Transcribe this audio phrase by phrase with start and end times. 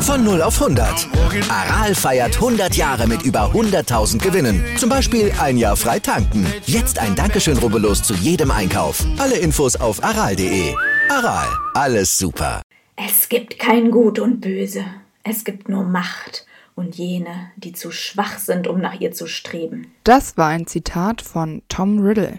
[0.00, 1.08] Von 0 auf 100.
[1.50, 4.64] Aral feiert 100 Jahre mit über 100.000 Gewinnen.
[4.78, 6.46] Zum Beispiel ein Jahr frei tanken.
[6.64, 9.04] Jetzt ein Dankeschön, rubbellos zu jedem Einkauf.
[9.18, 10.74] Alle Infos auf aral.de.
[11.10, 12.62] Aral, alles super.
[12.96, 14.84] Es gibt kein Gut und Böse.
[15.22, 19.88] Es gibt nur Macht und jene, die zu schwach sind, um nach ihr zu streben.
[20.04, 22.38] Das war ein Zitat von Tom Riddle.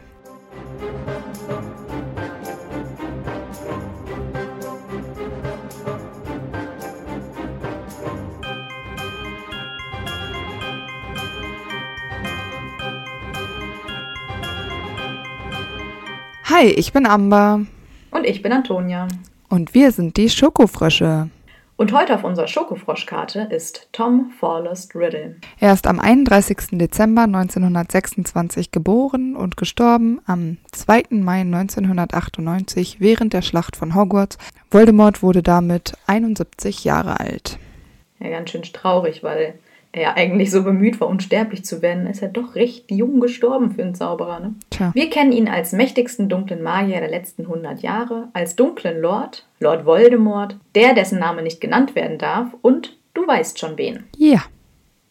[16.46, 17.66] Hi, ich bin Amber.
[18.12, 19.08] Und ich bin Antonia.
[19.50, 21.30] Und wir sind die Schokofrösche.
[21.80, 25.36] Und heute auf unserer Schokofroschkarte ist Tom Forrest Riddle.
[25.60, 26.70] Er ist am 31.
[26.72, 31.04] Dezember 1926 geboren und gestorben am 2.
[31.12, 34.40] Mai 1998 während der Schlacht von Hogwarts.
[34.72, 37.60] Voldemort wurde damit 71 Jahre alt.
[38.20, 39.60] Ja, ganz schön traurig, weil
[39.98, 43.72] er ja eigentlich so bemüht war, unsterblich zu werden, ist er doch recht jung gestorben
[43.72, 44.40] für einen Zauberer.
[44.40, 44.56] Ne?
[44.70, 44.92] Tja.
[44.94, 49.86] Wir kennen ihn als mächtigsten dunklen Magier der letzten 100 Jahre, als dunklen Lord, Lord
[49.86, 54.04] Voldemort, der, dessen Name nicht genannt werden darf, und du weißt schon wen.
[54.16, 54.44] Ja,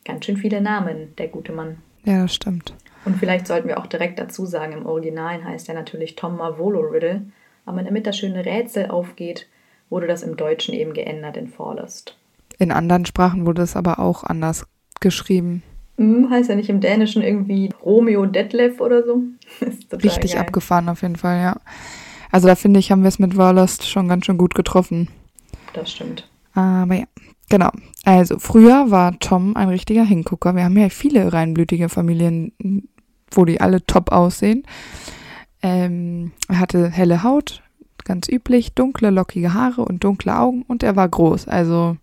[0.05, 1.79] Ganz schön viele Namen, der gute Mann.
[2.05, 2.73] ja, das stimmt.
[3.05, 6.81] Und vielleicht sollten wir auch direkt dazu sagen, im Original heißt er natürlich Tom Marvolo
[6.81, 7.23] Riddle,
[7.64, 9.48] aber damit das schöne Rätsel aufgeht,
[9.91, 12.17] wurde das im Deutschen eben geändert in Forrest.
[12.59, 14.64] In anderen Sprachen wurde es aber auch anders
[15.00, 15.62] geschrieben.
[15.98, 19.22] Hm, heißt er nicht im Dänischen irgendwie Romeo Detlef oder so?
[19.92, 20.41] Richtig geil.
[20.41, 21.56] abgefahren auf jeden Fall, ja.
[22.30, 25.08] Also da finde ich, haben wir es mit Warlost schon ganz schön gut getroffen.
[25.72, 26.28] Das stimmt.
[26.55, 27.05] Aber ja,
[27.48, 27.70] genau.
[28.05, 30.55] Also früher war Tom ein richtiger Hingucker.
[30.55, 32.52] Wir haben ja viele reinblütige Familien,
[33.30, 34.64] wo die alle top aussehen.
[35.62, 37.62] Ähm, er hatte helle Haut,
[38.05, 41.48] ganz üblich, dunkle, lockige Haare und dunkle Augen und er war groß.
[41.48, 41.96] Also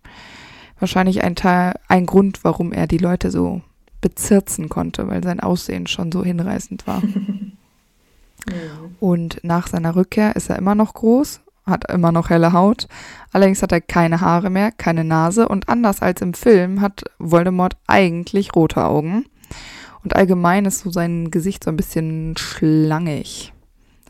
[0.78, 3.62] wahrscheinlich ein Teil, ein Grund, warum er die Leute so
[4.00, 7.02] bezirzen konnte, weil sein Aussehen schon so hinreißend war.
[9.00, 12.88] Und nach seiner Rückkehr ist er immer noch groß, hat immer noch helle Haut.
[13.32, 17.76] Allerdings hat er keine Haare mehr, keine Nase und anders als im Film hat Voldemort
[17.86, 19.24] eigentlich rote Augen.
[20.02, 23.54] Und allgemein ist so sein Gesicht so ein bisschen schlangig.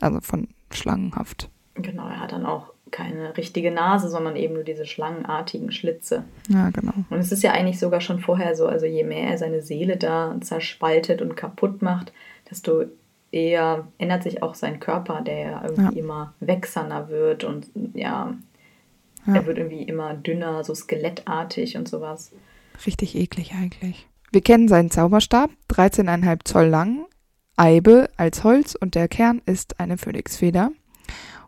[0.01, 1.49] Also von schlangenhaft.
[1.75, 6.23] Genau, er hat dann auch keine richtige Nase, sondern eben nur diese schlangenartigen Schlitze.
[6.47, 6.93] Ja, genau.
[7.09, 9.97] Und es ist ja eigentlich sogar schon vorher so, also je mehr er seine Seele
[9.97, 12.13] da zerspaltet und kaputt macht,
[12.49, 12.85] desto
[13.31, 18.33] eher ändert sich auch sein Körper, der ja irgendwie immer wächserner wird und ja,
[19.27, 19.35] Ja.
[19.35, 22.31] er wird irgendwie immer dünner, so skelettartig und sowas.
[22.85, 24.07] Richtig eklig eigentlich.
[24.31, 27.05] Wir kennen seinen Zauberstab, 13,5 Zoll lang,
[27.57, 30.71] Eibe als Holz und der Kern ist eine Phönixfeder.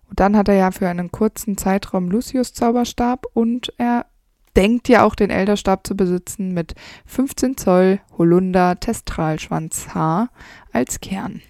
[0.10, 4.06] Und dann hat er ja für einen kurzen Zeitraum Lucius Zauberstab und er
[4.56, 6.74] denkt ja auch den Elderstab zu besitzen mit
[7.06, 10.30] 15 Zoll Holunder Testralschwanzhaar
[10.74, 11.42] als Kern.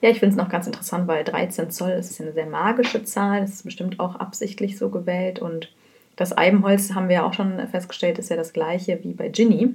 [0.00, 3.40] Ja, ich finde es noch ganz interessant, weil 13 Zoll ist eine sehr magische Zahl.
[3.40, 5.38] Das ist bestimmt auch absichtlich so gewählt.
[5.38, 5.72] Und
[6.16, 9.74] das Eibenholz, haben wir ja auch schon festgestellt, ist ja das gleiche wie bei Ginny.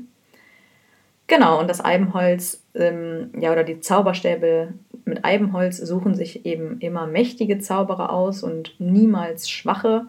[1.26, 4.74] Genau, und das Eibenholz, ähm, ja, oder die Zauberstäbe
[5.09, 10.08] mit Eibenholz suchen sich eben immer mächtige Zauberer aus und niemals schwache.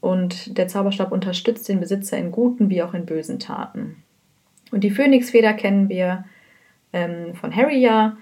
[0.00, 4.02] Und der Zauberstab unterstützt den Besitzer in guten wie auch in bösen Taten.
[4.70, 6.24] Und die Phönixfeder kennen wir
[6.92, 8.16] ähm, von Harry ja.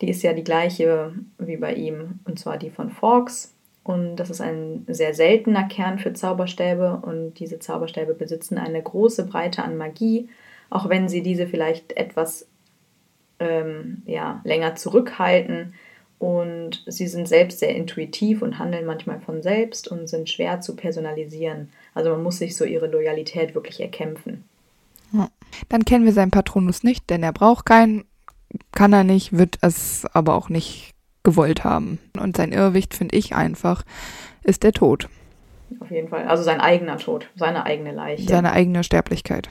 [0.00, 3.54] Die ist ja die gleiche wie bei ihm, und zwar die von Fawkes.
[3.82, 7.00] Und das ist ein sehr seltener Kern für Zauberstäbe.
[7.02, 10.28] Und diese Zauberstäbe besitzen eine große Breite an Magie,
[10.70, 12.46] auch wenn sie diese vielleicht etwas
[13.38, 15.74] ähm, ja, länger zurückhalten.
[16.18, 20.74] Und sie sind selbst sehr intuitiv und handeln manchmal von selbst und sind schwer zu
[20.74, 21.70] personalisieren.
[21.94, 24.44] Also man muss sich so ihre Loyalität wirklich erkämpfen.
[25.68, 28.04] Dann kennen wir seinen Patronus nicht, denn er braucht keinen,
[28.72, 31.98] kann er nicht, wird es aber auch nicht gewollt haben.
[32.18, 33.84] Und sein Irrwicht, finde ich einfach,
[34.42, 35.08] ist der Tod,
[35.80, 36.26] Auf jeden Fall.
[36.26, 38.28] Also sein eigener Tod, seine eigene Leiche.
[38.28, 39.50] seine eigene Sterblichkeit.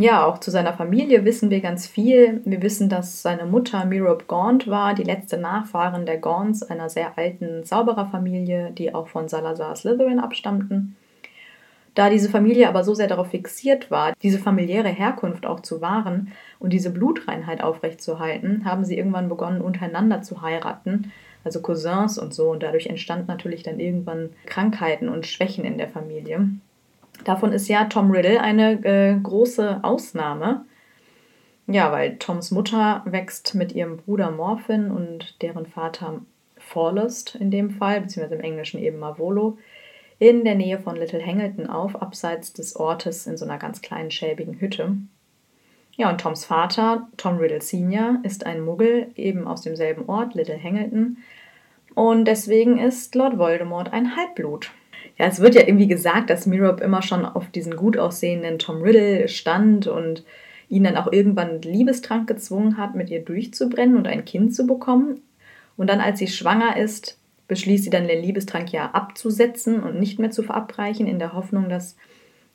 [0.00, 2.40] Ja, auch zu seiner Familie wissen wir ganz viel.
[2.44, 7.18] Wir wissen, dass seine Mutter Merope Gaunt war, die letzte Nachfahrin der Gaunts, einer sehr
[7.18, 10.94] alten Zaubererfamilie, die auch von Salazar Slytherin abstammten.
[11.96, 16.30] Da diese Familie aber so sehr darauf fixiert war, diese familiäre Herkunft auch zu wahren
[16.60, 21.10] und diese Blutreinheit aufrechtzuerhalten, haben sie irgendwann begonnen, untereinander zu heiraten,
[21.42, 22.52] also Cousins und so.
[22.52, 26.50] Und dadurch entstanden natürlich dann irgendwann Krankheiten und Schwächen in der Familie.
[27.28, 30.64] Davon ist ja Tom Riddle eine äh, große Ausnahme.
[31.66, 36.22] Ja, weil Toms Mutter wächst mit ihrem Bruder Morphin und deren Vater
[36.56, 39.58] Forlest in dem Fall, beziehungsweise im Englischen eben Marvolo,
[40.18, 44.10] in der Nähe von Little Hangleton auf, abseits des Ortes in so einer ganz kleinen
[44.10, 44.96] schäbigen Hütte.
[45.96, 50.58] Ja, und Toms Vater, Tom Riddle Sr., ist ein Muggel, eben aus demselben Ort, Little
[50.58, 51.18] Hangleton.
[51.94, 54.70] Und deswegen ist Lord Voldemort ein Halbblut.
[55.18, 58.82] Ja, es wird ja irgendwie gesagt, dass Mirab immer schon auf diesen gut aussehenden Tom
[58.82, 60.24] Riddle stand und
[60.68, 65.20] ihn dann auch irgendwann Liebestrank gezwungen hat, mit ihr durchzubrennen und ein Kind zu bekommen.
[65.76, 67.18] Und dann, als sie schwanger ist,
[67.48, 71.68] beschließt sie dann den Liebestrank ja abzusetzen und nicht mehr zu verabreichen, in der Hoffnung,
[71.68, 71.96] dass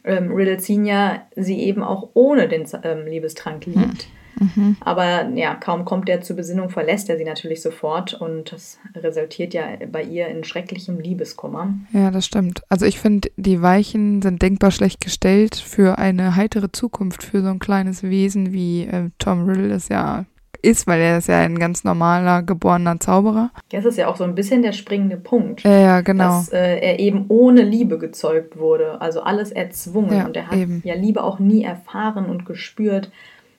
[0.04, 4.08] ähm, Riddle Senior sie eben auch ohne den ähm, Liebestrank liebt.
[4.40, 4.78] Mhm.
[4.82, 9.54] Aber ja, kaum kommt er zur Besinnung, verlässt er sie natürlich sofort und das resultiert
[9.54, 11.74] ja bei ihr in schrecklichem Liebeskummer.
[11.92, 12.62] Ja, das stimmt.
[12.70, 17.50] Also ich finde, die Weichen sind denkbar schlecht gestellt für eine heitere Zukunft für so
[17.50, 20.26] ein kleines Wesen wie äh, Tom Riddle ist ja
[20.64, 23.52] ist, weil er ist ja ein ganz normaler geborener Zauberer.
[23.70, 25.64] Das ist ja auch so ein bisschen der springende Punkt.
[25.64, 26.38] Ja, ja genau.
[26.38, 30.58] Dass äh, er eben ohne Liebe gezeugt wurde, also alles erzwungen ja, und er hat
[30.58, 30.82] eben.
[30.86, 33.12] ja Liebe auch nie erfahren und gespürt.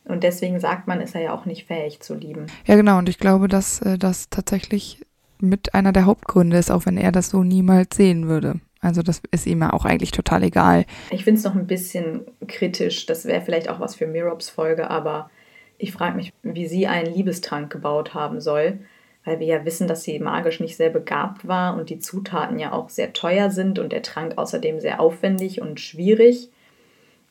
[0.05, 2.47] Und deswegen sagt man, ist er ja auch nicht fähig zu lieben.
[2.67, 2.99] Ja, genau.
[2.99, 5.01] Und ich glaube, dass äh, das tatsächlich
[5.41, 8.61] mit einer der Hauptgründe ist, auch wenn er das so niemals sehen würde.
[8.81, 10.85] Also das ist ihm ja auch eigentlich total egal.
[11.11, 13.07] Ich finde es noch ein bisschen kritisch.
[13.07, 15.31] Das wäre vielleicht auch was für Mirops Folge, aber
[15.79, 18.81] ich frage mich, wie sie einen Liebestrank gebaut haben soll,
[19.25, 22.73] weil wir ja wissen, dass sie magisch nicht sehr begabt war und die Zutaten ja
[22.73, 26.51] auch sehr teuer sind und der Trank außerdem sehr aufwendig und schwierig.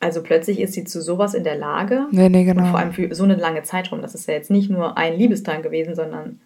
[0.04, 2.08] Also plötzlich ist sie zu sowas in der Lage.
[2.12, 2.64] Nee, nee, genau.
[2.64, 4.02] Und vor allem für so eine lange Zeitraum.
[4.02, 6.42] Das ist ja jetzt nicht nur ein Liebestrank gewesen, sondern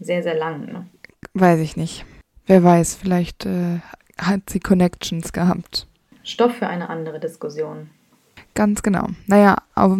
[0.00, 0.66] sehr, sehr lang.
[0.66, 0.86] Ne?
[1.34, 2.04] Weiß ich nicht.
[2.46, 3.78] Wer weiß, vielleicht äh,
[4.18, 5.86] hat sie Connections gehabt.
[6.24, 7.88] Stoff für eine andere Diskussion.
[8.54, 9.06] Ganz genau.
[9.28, 9.96] Naja, auf,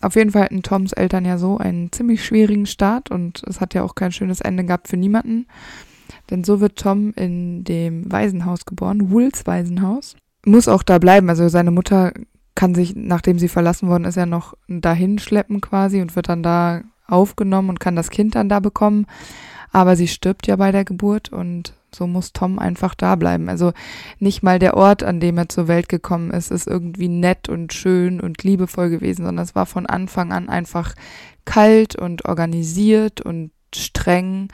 [0.00, 3.74] auf jeden Fall hatten Toms Eltern ja so einen ziemlich schwierigen Start und es hat
[3.74, 5.46] ja auch kein schönes Ende gehabt für niemanden.
[6.30, 11.28] Denn so wird Tom in dem Waisenhaus geboren, Wools Waisenhaus muss auch da bleiben.
[11.28, 12.12] Also seine Mutter
[12.54, 16.42] kann sich, nachdem sie verlassen worden ist, ja noch dahin schleppen quasi und wird dann
[16.42, 19.06] da aufgenommen und kann das Kind dann da bekommen.
[19.70, 23.48] Aber sie stirbt ja bei der Geburt und so muss Tom einfach da bleiben.
[23.48, 23.72] Also
[24.18, 27.72] nicht mal der Ort, an dem er zur Welt gekommen ist, ist irgendwie nett und
[27.72, 30.94] schön und liebevoll gewesen, sondern es war von Anfang an einfach
[31.44, 34.48] kalt und organisiert und streng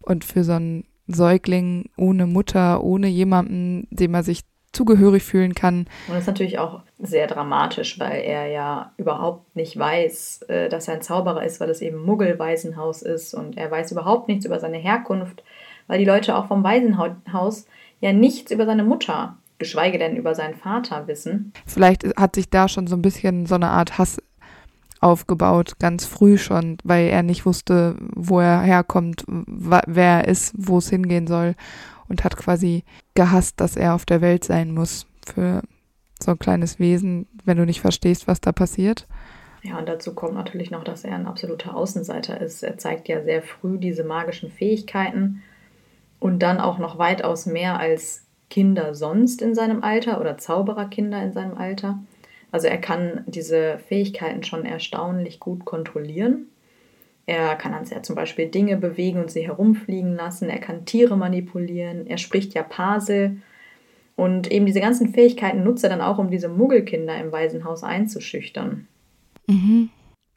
[0.00, 4.42] und für so einen Säugling ohne Mutter, ohne jemanden, dem er sich
[4.72, 5.80] zugehörig fühlen kann.
[6.06, 10.88] Und das ist natürlich auch sehr dramatisch, weil er ja überhaupt nicht weiß, äh, dass
[10.88, 14.60] er ein Zauberer ist, weil es eben Muggelwaisenhaus ist und er weiß überhaupt nichts über
[14.60, 15.42] seine Herkunft,
[15.86, 17.66] weil die Leute auch vom Waisenhaus
[18.00, 21.52] ja nichts über seine Mutter, geschweige denn über seinen Vater wissen.
[21.66, 24.18] Vielleicht hat sich da schon so ein bisschen so eine Art Hass
[25.00, 30.78] aufgebaut, ganz früh schon, weil er nicht wusste, wo er herkommt, wer er ist, wo
[30.78, 31.54] es hingehen soll
[32.10, 32.84] und hat quasi
[33.14, 35.62] gehasst, dass er auf der Welt sein muss für
[36.22, 39.06] so ein kleines Wesen, wenn du nicht verstehst, was da passiert.
[39.62, 42.62] Ja, und dazu kommt natürlich noch, dass er ein absoluter Außenseiter ist.
[42.62, 45.42] Er zeigt ja sehr früh diese magischen Fähigkeiten
[46.18, 51.32] und dann auch noch weitaus mehr als Kinder sonst in seinem Alter oder Zaubererkinder in
[51.32, 51.98] seinem Alter.
[52.50, 56.46] Also er kann diese Fähigkeiten schon erstaunlich gut kontrollieren
[57.26, 60.48] er kann dann sehr zum Beispiel Dinge bewegen und sie herumfliegen lassen.
[60.48, 62.06] Er kann Tiere manipulieren.
[62.06, 63.42] Er spricht ja Pasel.
[64.16, 68.86] Und eben diese ganzen Fähigkeiten nutzt er dann auch, um diese Muggelkinder im Waisenhaus einzuschüchtern.
[69.46, 69.90] Mhm.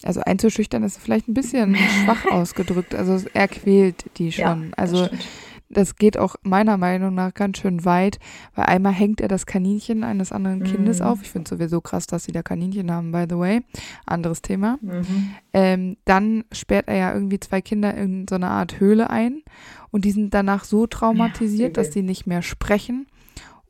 [0.03, 2.95] Also einzuschüchtern ist vielleicht ein bisschen schwach ausgedrückt.
[2.95, 4.43] Also er quält die schon.
[4.43, 5.25] Ja, also stimmt
[5.73, 8.19] das geht auch meiner Meinung nach ganz schön weit,
[8.55, 10.63] weil einmal hängt er das Kaninchen eines anderen mhm.
[10.63, 11.21] Kindes auf.
[11.21, 13.61] Ich finde sowieso krass, dass sie da Kaninchen haben, by the way.
[14.05, 14.77] Anderes Thema.
[14.81, 15.35] Mhm.
[15.53, 19.43] Ähm, dann sperrt er ja irgendwie zwei Kinder in so eine Art Höhle ein
[19.91, 23.07] und die sind danach so traumatisiert, ja, dass sie nicht mehr sprechen.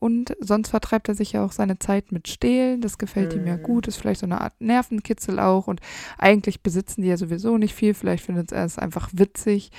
[0.04, 2.82] Und sonst vertreibt er sich ja auch seine Zeit mit Stehlen.
[2.82, 3.42] Das gefällt mhm.
[3.42, 3.64] ihm ja mhm.
[3.64, 3.88] gut.
[3.88, 5.68] Ist vielleicht so eine Art Nervenkitzel auch.
[5.68, 5.80] Und
[6.18, 7.94] eigentlich besitzen die ja sowieso nicht viel.
[7.94, 9.72] Vielleicht findet er es einfach witzig.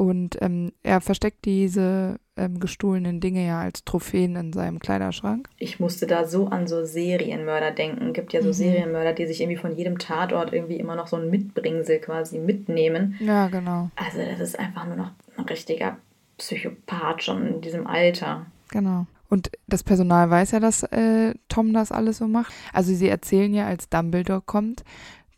[0.00, 5.50] Und ähm, er versteckt diese ähm, gestohlenen Dinge ja als Trophäen in seinem Kleiderschrank.
[5.58, 8.06] Ich musste da so an so Serienmörder denken.
[8.06, 8.52] Es gibt ja so mhm.
[8.54, 13.18] Serienmörder, die sich irgendwie von jedem Tatort irgendwie immer noch so ein Mitbringsel quasi mitnehmen.
[13.20, 13.90] Ja, genau.
[13.94, 15.98] Also das ist einfach nur noch ein richtiger
[16.38, 18.46] Psychopath schon in diesem Alter.
[18.70, 19.04] Genau.
[19.28, 22.54] Und das Personal weiß ja, dass äh, Tom das alles so macht.
[22.72, 24.82] Also sie erzählen ja, als Dumbledore kommt,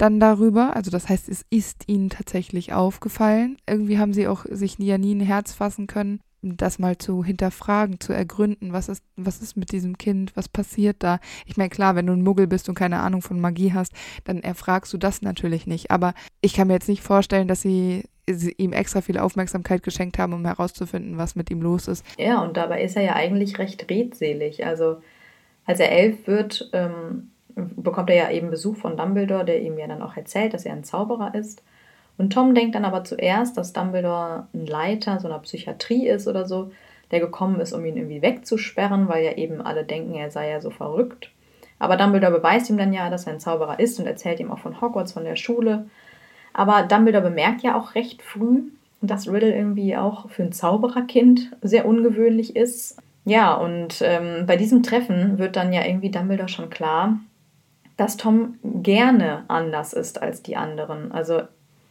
[0.03, 0.75] dann darüber.
[0.75, 3.57] Also das heißt, es ist ihnen tatsächlich aufgefallen.
[3.69, 8.01] Irgendwie haben sie auch sich ja nie ein Herz fassen können, das mal zu hinterfragen,
[8.01, 11.21] zu ergründen, was ist, was ist mit diesem Kind, was passiert da.
[11.47, 13.93] Ich meine, klar, wenn du ein Muggel bist und keine Ahnung von Magie hast,
[14.25, 15.93] dann erfragst du das natürlich nicht.
[15.93, 20.19] Aber ich kann mir jetzt nicht vorstellen, dass sie, sie ihm extra viel Aufmerksamkeit geschenkt
[20.19, 22.05] haben, um herauszufinden, was mit ihm los ist.
[22.19, 24.67] Ja, und dabei ist er ja eigentlich recht redselig.
[24.67, 24.97] Also
[25.65, 29.87] als er elf wird, ähm, bekommt er ja eben Besuch von Dumbledore, der ihm ja
[29.87, 31.63] dann auch erzählt, dass er ein Zauberer ist.
[32.19, 36.47] Und Tom denkt dann aber zuerst, dass Dumbledore ein Leiter so einer Psychiatrie ist oder
[36.47, 36.71] so,
[37.11, 40.61] der gekommen ist, um ihn irgendwie wegzusperren, weil ja eben alle denken, er sei ja
[40.61, 41.31] so verrückt.
[41.79, 44.61] Aber Dumbledore beweist ihm dann ja, dass er ein Zauberer ist und erzählt ihm auch
[44.61, 45.87] von Hogwarts, von der Schule.
[46.53, 48.63] Aber Dumbledore bemerkt ja auch recht früh,
[49.01, 52.99] dass Riddle irgendwie auch für ein Zaubererkind sehr ungewöhnlich ist.
[53.25, 57.19] Ja, und ähm, bei diesem Treffen wird dann ja irgendwie Dumbledore schon klar,
[57.97, 61.13] dass Tom gerne anders ist als die anderen.
[61.13, 61.43] Also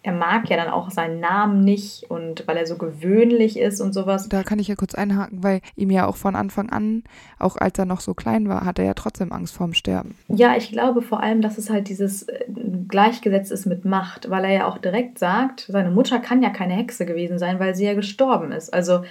[0.03, 3.93] er mag ja dann auch seinen Namen nicht und weil er so gewöhnlich ist und
[3.93, 4.27] sowas.
[4.29, 7.03] Da kann ich ja kurz einhaken, weil ihm ja auch von Anfang an,
[7.37, 10.15] auch als er noch so klein war, hat er ja trotzdem Angst vorm Sterben.
[10.27, 12.45] Ja, ich glaube vor allem, dass es halt dieses äh,
[12.87, 16.73] Gleichgesetz ist mit Macht, weil er ja auch direkt sagt, seine Mutter kann ja keine
[16.73, 18.73] Hexe gewesen sein, weil sie ja gestorben ist.
[18.73, 19.01] Also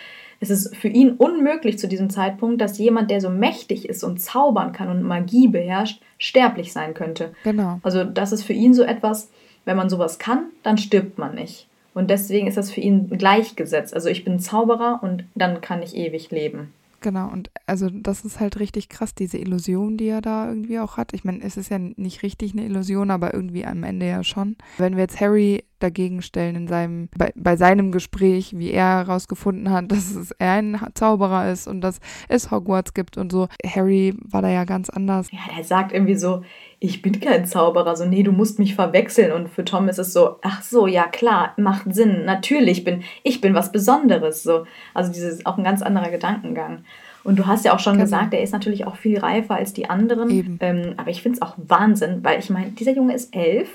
[0.40, 4.20] es ist für ihn unmöglich zu diesem Zeitpunkt, dass jemand, der so mächtig ist und
[4.20, 7.32] zaubern kann und Magie beherrscht, sterblich sein könnte.
[7.44, 7.78] Genau.
[7.82, 9.28] Also das ist für ihn so etwas,
[9.66, 11.66] wenn man sowas kann, dann stirbt man nicht.
[11.92, 13.92] Und deswegen ist das für ihn gleichgesetzt.
[13.92, 16.72] Also ich bin Zauberer und dann kann ich ewig leben.
[17.02, 20.96] Genau, und also das ist halt richtig krass, diese Illusion, die er da irgendwie auch
[20.96, 21.14] hat.
[21.14, 24.56] Ich meine, es ist ja nicht richtig eine Illusion, aber irgendwie am Ende ja schon.
[24.76, 29.70] Wenn wir jetzt Harry dagegen stellen in seinem, bei, bei seinem Gespräch, wie er herausgefunden
[29.70, 33.48] hat, dass es er ein Zauberer ist und dass es Hogwarts gibt und so.
[33.66, 35.28] Harry war da ja ganz anders.
[35.32, 36.42] Ja, der sagt irgendwie so,
[36.78, 39.32] ich bin kein Zauberer, so, nee, du musst mich verwechseln.
[39.32, 43.40] Und für Tom ist es so, ach so, ja klar, macht Sinn, natürlich bin ich
[43.40, 44.42] bin was Besonderes.
[44.42, 44.66] So.
[44.94, 46.84] Also dieses auch ein ganz anderer Gedankengang.
[47.22, 48.04] Und du hast ja auch schon genau.
[48.04, 50.58] gesagt, er ist natürlich auch viel reifer als die anderen.
[50.60, 53.68] Ähm, aber ich finde es auch Wahnsinn, weil ich meine, dieser Junge ist elf,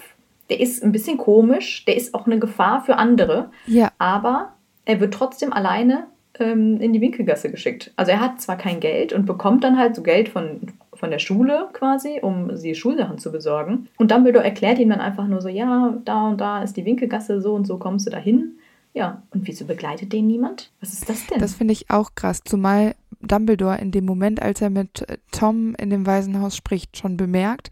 [0.50, 3.50] der ist ein bisschen komisch, der ist auch eine Gefahr für andere.
[3.66, 3.92] Ja.
[3.98, 4.54] Aber
[4.86, 6.08] er wird trotzdem alleine
[6.40, 7.92] ähm, in die Winkelgasse geschickt.
[7.96, 10.62] Also er hat zwar kein Geld und bekommt dann halt so Geld von
[10.96, 13.90] von der Schule quasi, um sie Schulsachen zu besorgen.
[13.98, 17.42] Und Dumbledore erklärt ihm dann einfach nur so, ja, da und da ist die Winkelgasse,
[17.42, 18.58] so und so kommst du da hin.
[18.94, 20.72] Ja, und wieso begleitet den niemand?
[20.80, 21.40] Was ist das denn?
[21.40, 22.96] Das finde ich auch krass, zumal
[23.28, 27.70] Dumbledore in dem Moment, als er mit äh, Tom in dem Waisenhaus spricht, schon bemerkt,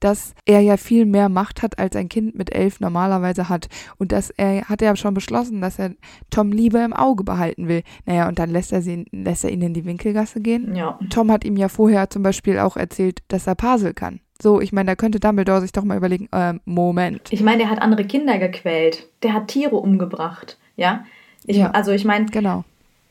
[0.00, 3.68] dass er ja viel mehr Macht hat, als ein Kind mit elf normalerweise hat.
[3.98, 5.92] Und dass er hat ja schon beschlossen, dass er
[6.30, 7.82] Tom lieber im Auge behalten will.
[8.04, 10.74] Naja, und dann lässt er, sie, lässt er ihn in die Winkelgasse gehen.
[10.74, 10.98] Ja.
[11.10, 14.20] Tom hat ihm ja vorher zum Beispiel auch erzählt, dass er Pasel kann.
[14.40, 17.22] So, ich meine, da könnte Dumbledore sich doch mal überlegen, äh, Moment.
[17.30, 19.08] Ich meine, der hat andere Kinder gequält.
[19.22, 20.58] Der hat Tiere umgebracht.
[20.76, 21.04] Ja.
[21.46, 21.70] Ich, ja.
[21.70, 22.64] Also ich meine, genau.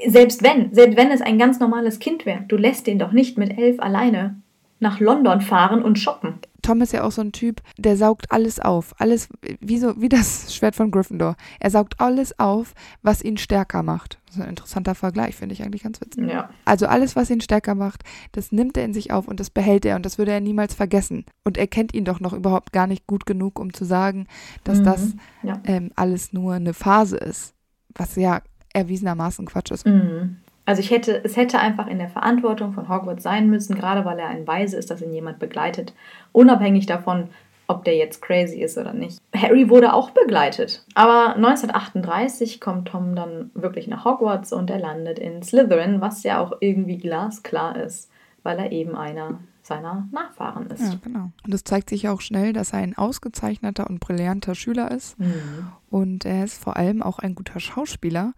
[0.08, 3.38] Selbst wenn, selbst wenn es ein ganz normales Kind wäre, du lässt den doch nicht
[3.38, 4.36] mit elf alleine
[4.80, 6.40] nach London fahren und shoppen.
[6.62, 8.94] Tom ist ja auch so ein Typ, der saugt alles auf.
[8.98, 11.36] Alles, wie, so, wie das Schwert von Gryffindor.
[11.60, 12.74] Er saugt alles auf,
[13.04, 14.20] was ihn stärker macht.
[14.26, 16.28] Das ist ein interessanter Vergleich, finde ich eigentlich ganz witzig.
[16.28, 16.50] Ja.
[16.66, 19.86] Also alles, was ihn stärker macht, das nimmt er in sich auf und das behält
[19.86, 21.26] er und das würde er niemals vergessen.
[21.44, 24.28] Und er kennt ihn doch noch überhaupt gar nicht gut genug, um zu sagen,
[24.64, 24.84] dass mhm.
[24.84, 25.62] das ja.
[25.66, 27.54] ähm, alles nur eine Phase ist.
[27.94, 28.42] Was ja
[28.76, 29.86] erwiesenermaßen Quatsch ist.
[29.86, 30.38] Mhm.
[30.66, 34.18] Also ich hätte, es hätte einfach in der Verantwortung von Hogwarts sein müssen, gerade weil
[34.18, 35.94] er ein Weise ist, dass ihn jemand begleitet,
[36.32, 37.30] unabhängig davon,
[37.68, 39.20] ob der jetzt crazy ist oder nicht.
[39.36, 40.84] Harry wurde auch begleitet.
[40.94, 46.40] Aber 1938 kommt Tom dann wirklich nach Hogwarts und er landet in Slytherin, was ja
[46.40, 48.10] auch irgendwie glasklar ist,
[48.44, 50.82] weil er eben einer seiner Nachfahren ist.
[50.82, 51.32] Ja, genau.
[51.44, 55.20] Und es zeigt sich auch schnell, dass er ein ausgezeichneter und brillanter Schüler ist.
[55.20, 55.68] Mhm.
[55.90, 58.34] Und er ist vor allem auch ein guter Schauspieler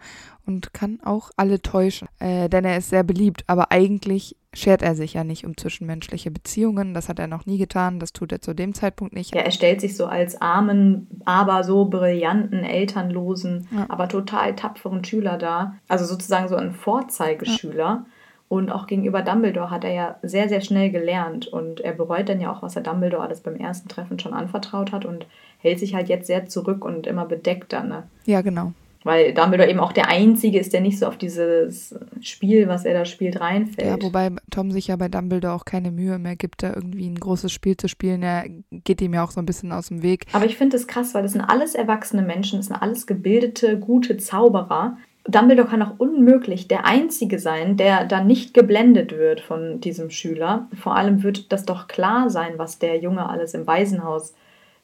[0.46, 2.08] und kann auch alle täuschen.
[2.20, 6.32] Äh, denn er ist sehr beliebt, aber eigentlich schert er sich ja nicht um zwischenmenschliche
[6.32, 6.94] Beziehungen.
[6.94, 8.00] Das hat er noch nie getan.
[8.00, 9.36] Das tut er zu dem Zeitpunkt nicht.
[9.36, 13.86] Ja, er stellt sich so als armen, aber so brillanten, elternlosen, ja.
[13.90, 15.76] aber total tapferen Schüler dar.
[15.88, 17.78] Also sozusagen so ein Vorzeigeschüler.
[17.78, 18.06] Ja.
[18.50, 21.48] Und auch gegenüber Dumbledore hat er ja sehr, sehr schnell gelernt.
[21.48, 24.92] Und er bereut dann ja auch, was er Dumbledore alles beim ersten Treffen schon anvertraut
[24.92, 25.26] hat und
[25.60, 27.84] hält sich halt jetzt sehr zurück und immer bedeckter.
[27.84, 28.04] Ne?
[28.26, 28.74] Ja, genau.
[29.04, 32.94] Weil Dumbledore eben auch der Einzige ist, der nicht so auf dieses Spiel, was er
[32.94, 33.88] da spielt, reinfällt.
[33.88, 37.16] Ja, wobei Tom sich ja bei Dumbledore auch keine Mühe mehr gibt, da irgendwie ein
[37.16, 38.22] großes Spiel zu spielen.
[38.24, 40.26] Er geht ihm ja auch so ein bisschen aus dem Weg.
[40.34, 43.80] Aber ich finde es krass, weil das sind alles erwachsene Menschen, das sind alles gebildete,
[43.80, 44.98] gute Zauberer.
[45.28, 50.68] Dumbledore kann auch unmöglich der Einzige sein, der da nicht geblendet wird von diesem Schüler.
[50.80, 54.34] Vor allem wird das doch klar sein, was der Junge alles im Waisenhaus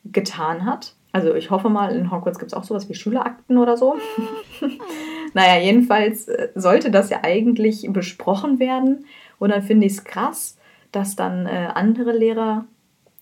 [0.05, 0.95] getan hat.
[1.13, 3.95] Also ich hoffe mal, in Hogwarts gibt es auch sowas wie Schülerakten oder so.
[5.33, 9.05] naja, jedenfalls äh, sollte das ja eigentlich besprochen werden.
[9.39, 10.57] Und dann finde ich es krass,
[10.91, 12.65] dass dann äh, andere Lehrer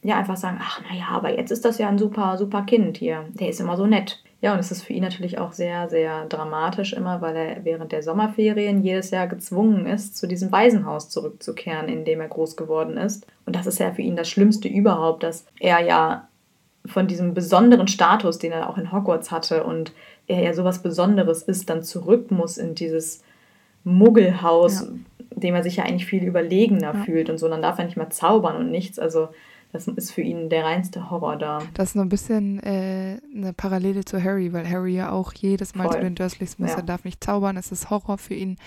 [0.04, 3.26] ja einfach sagen, ach naja, aber jetzt ist das ja ein super, super Kind hier.
[3.34, 4.24] Der ist immer so nett.
[4.42, 7.92] Ja, und es ist für ihn natürlich auch sehr, sehr dramatisch immer, weil er während
[7.92, 12.98] der Sommerferien jedes Jahr gezwungen ist, zu diesem Waisenhaus zurückzukehren, in dem er groß geworden
[12.98, 13.28] ist.
[13.46, 16.28] Und das ist ja für ihn das Schlimmste überhaupt, dass er ja
[16.88, 19.94] von diesem besonderen Status, den er auch in Hogwarts hatte und
[20.26, 23.24] er ja sowas Besonderes ist, dann zurück muss in dieses
[23.84, 24.88] Muggelhaus, ja.
[25.36, 27.04] dem er sich ja eigentlich viel überlegener ja.
[27.04, 27.48] fühlt und so.
[27.48, 28.98] Dann darf er nicht mehr zaubern und nichts.
[28.98, 29.30] Also
[29.72, 31.60] das ist für ihn der reinste Horror da.
[31.74, 35.76] Das ist noch ein bisschen äh, eine Parallele zu Harry, weil Harry ja auch jedes
[35.76, 35.94] Mal Voll.
[35.94, 36.72] zu den Dursleys muss.
[36.72, 36.78] Ja.
[36.78, 38.58] Er darf nicht zaubern, es ist Horror für ihn.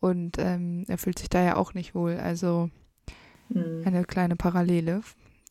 [0.00, 2.16] Und ähm, er fühlt sich da ja auch nicht wohl.
[2.16, 2.70] Also
[3.52, 3.82] hm.
[3.84, 5.02] eine kleine Parallele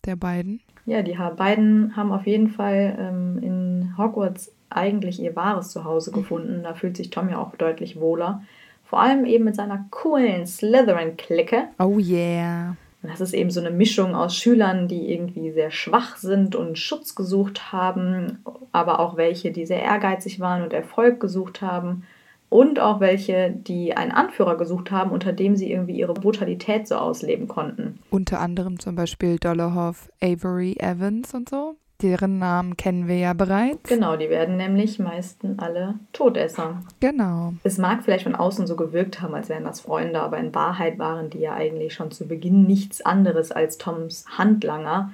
[0.06, 0.62] der beiden.
[0.86, 6.63] Ja, die beiden haben auf jeden Fall ähm, in Hogwarts eigentlich ihr wahres Zuhause gefunden.
[6.63, 8.42] Da fühlt sich Tom ja auch deutlich wohler.
[8.84, 11.68] Vor allem eben mit seiner coolen Slytherin-Clique.
[11.77, 12.77] Oh yeah.
[13.08, 16.78] Und das ist eben so eine Mischung aus Schülern, die irgendwie sehr schwach sind und
[16.78, 18.40] Schutz gesucht haben,
[18.74, 22.04] aber auch welche, die sehr ehrgeizig waren und Erfolg gesucht haben.
[22.50, 26.96] Und auch welche, die einen Anführer gesucht haben, unter dem sie irgendwie ihre Brutalität so
[26.96, 28.00] ausleben konnten.
[28.10, 31.76] Unter anderem zum Beispiel Dollarhoff, Avery Evans und so.
[32.01, 33.89] Deren Namen kennen wir ja bereits.
[33.89, 36.84] Genau, die werden nämlich meistens alle Todesser.
[37.00, 37.54] Genau.
[37.63, 41.00] Es mag vielleicht von außen so gewirkt haben, als wären das Freunde, aber in Wahrheit
[41.00, 45.12] waren die ja eigentlich schon zu Beginn nichts anderes als Toms Handlanger.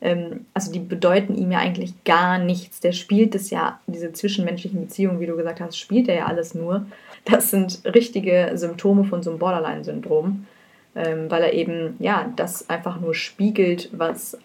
[0.00, 2.80] Ähm, also die bedeuten ihm ja eigentlich gar nichts.
[2.80, 6.54] Der spielt es ja, diese zwischenmenschlichen Beziehungen, wie du gesagt hast, spielt er ja alles
[6.54, 6.86] nur.
[7.26, 10.46] Das sind richtige Symptome von so einem Borderline-Syndrom.
[10.94, 14.36] Ähm, weil er eben, ja, das einfach nur spiegelt, was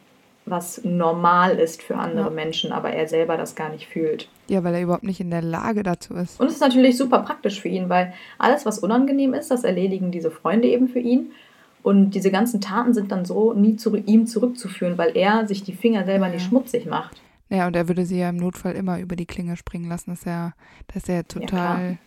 [0.50, 2.32] was normal ist für andere ja.
[2.32, 4.30] Menschen, aber er selber das gar nicht fühlt.
[4.48, 6.40] Ja, weil er überhaupt nicht in der Lage dazu ist.
[6.40, 10.12] Und es ist natürlich super praktisch für ihn, weil alles, was unangenehm ist, das erledigen
[10.12, 11.32] diese Freunde eben für ihn.
[11.84, 15.74] Und diese ganzen Taten sind dann so nie zu ihm zurückzuführen, weil er sich die
[15.74, 16.34] Finger selber ja.
[16.34, 17.22] nicht schmutzig macht.
[17.50, 20.12] Ja, und er würde sie ja im Notfall immer über die Klinge springen lassen.
[20.12, 20.54] Das ist ja,
[20.88, 21.98] das ist ja total ja,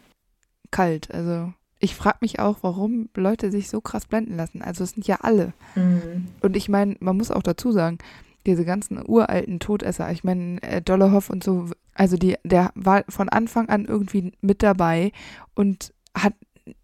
[0.70, 1.10] kalt.
[1.14, 4.60] Also ich frage mich auch, warum Leute sich so krass blenden lassen.
[4.60, 5.54] Also es sind ja alle.
[5.74, 6.28] Mhm.
[6.42, 7.98] Und ich meine, man muss auch dazu sagen,
[8.46, 13.28] diese ganzen uralten Todesser, ich meine, äh, Dollarhoff und so, also die, der war von
[13.28, 15.12] Anfang an irgendwie mit dabei
[15.54, 16.34] und hat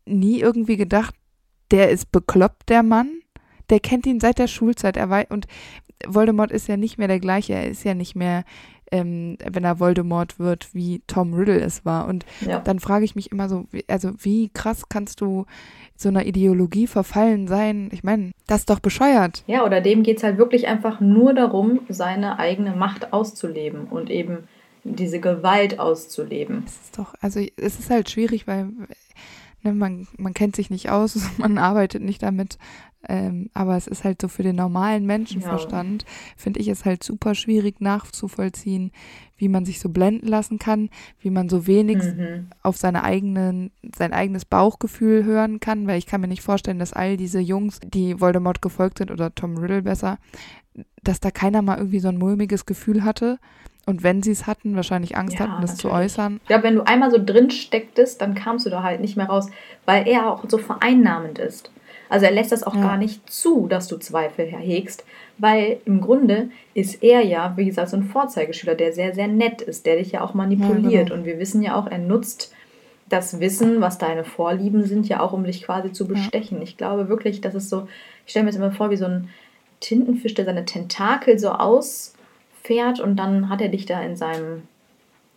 [0.04, 1.14] nie irgendwie gedacht,
[1.70, 3.20] der ist bekloppt, der Mann.
[3.70, 4.96] Der kennt ihn seit der Schulzeit.
[4.96, 5.46] Er war, und
[6.06, 7.54] Voldemort ist ja nicht mehr der gleiche.
[7.54, 8.44] Er ist ja nicht mehr
[8.92, 12.08] ähm, wenn er Voldemort wird, wie Tom Riddle es war.
[12.08, 12.60] Und ja.
[12.60, 15.46] dann frage ich mich immer so, also wie krass kannst du
[15.96, 17.88] so einer Ideologie verfallen sein?
[17.92, 19.44] Ich meine, das ist doch bescheuert.
[19.46, 24.10] Ja, oder dem geht es halt wirklich einfach nur darum, seine eigene Macht auszuleben und
[24.10, 24.48] eben
[24.84, 26.62] diese Gewalt auszuleben.
[26.66, 28.68] Es ist doch, also es ist halt schwierig, weil
[29.62, 32.58] ne, man, man kennt sich nicht aus, man arbeitet nicht damit.
[33.08, 36.08] Ähm, aber es ist halt so für den normalen Menschenverstand, ja.
[36.36, 38.90] finde ich es halt super schwierig nachzuvollziehen,
[39.36, 40.90] wie man sich so blenden lassen kann,
[41.20, 42.48] wie man so wenig mhm.
[42.62, 46.92] auf seine eigenen, sein eigenes Bauchgefühl hören kann, weil ich kann mir nicht vorstellen, dass
[46.92, 50.18] all diese Jungs, die Voldemort gefolgt sind, oder Tom Riddle besser,
[51.02, 53.38] dass da keiner mal irgendwie so ein mulmiges Gefühl hatte.
[53.86, 55.80] Und wenn sie es hatten, wahrscheinlich Angst ja, hatten, das natürlich.
[55.80, 56.40] zu äußern.
[56.42, 59.26] Ich glaube, wenn du einmal so drin stecktest, dann kamst du da halt nicht mehr
[59.26, 59.48] raus,
[59.84, 61.70] weil er auch so vereinnahmend ist.
[62.08, 62.82] Also er lässt das auch ja.
[62.82, 65.04] gar nicht zu, dass du Zweifel hegst,
[65.38, 69.62] weil im Grunde ist er ja, wie gesagt, so ein Vorzeigeschüler, der sehr, sehr nett
[69.62, 70.92] ist, der dich ja auch manipuliert.
[70.92, 71.14] Ja, genau.
[71.14, 72.52] Und wir wissen ja auch, er nutzt
[73.08, 76.58] das Wissen, was deine Vorlieben sind, ja auch, um dich quasi zu bestechen.
[76.58, 76.64] Ja.
[76.64, 77.88] Ich glaube wirklich, dass es so,
[78.24, 79.28] ich stelle mir das immer vor, wie so ein
[79.80, 84.62] Tintenfisch, der seine Tentakel so ausfährt und dann hat er dich da in seinem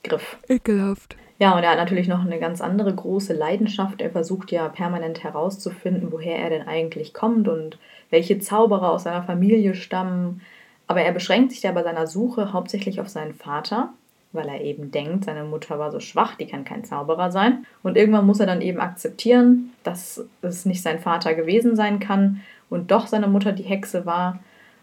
[0.04, 0.38] Griff.
[0.48, 1.16] Ekelhaft.
[1.40, 4.02] Ja, und er hat natürlich noch eine ganz andere große Leidenschaft.
[4.02, 9.24] Er versucht ja permanent herauszufinden, woher er denn eigentlich kommt und welche Zauberer aus seiner
[9.24, 10.42] Familie stammen.
[10.86, 13.94] Aber er beschränkt sich ja bei seiner Suche hauptsächlich auf seinen Vater,
[14.34, 17.66] weil er eben denkt, seine Mutter war so schwach, die kann kein Zauberer sein.
[17.84, 22.42] Und irgendwann muss er dann eben akzeptieren, dass es nicht sein Vater gewesen sein kann
[22.70, 24.40] und doch seine Mutter die Hexe war.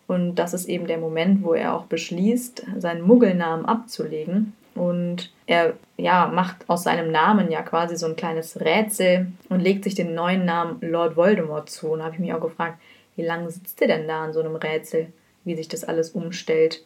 [0.07, 5.75] Und das ist eben der Moment, wo er auch beschließt, seinen Muggelnamen abzulegen und er
[5.97, 10.15] ja, macht aus seinem Namen ja quasi so ein kleines Rätsel und legt sich den
[10.15, 11.89] neuen Namen Lord Voldemort zu.
[11.89, 12.79] Und da habe ich mich auch gefragt,
[13.17, 15.13] wie lange sitzt er denn da an so einem Rätsel,
[15.45, 16.85] wie sich das alles umstellt.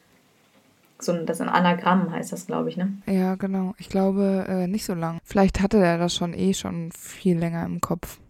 [1.00, 2.92] So, das ist ein Anagramm heißt das, glaube ich, ne?
[3.06, 3.74] Ja, genau.
[3.78, 5.18] Ich glaube äh, nicht so lang.
[5.24, 8.20] Vielleicht hatte er das schon eh schon viel länger im Kopf.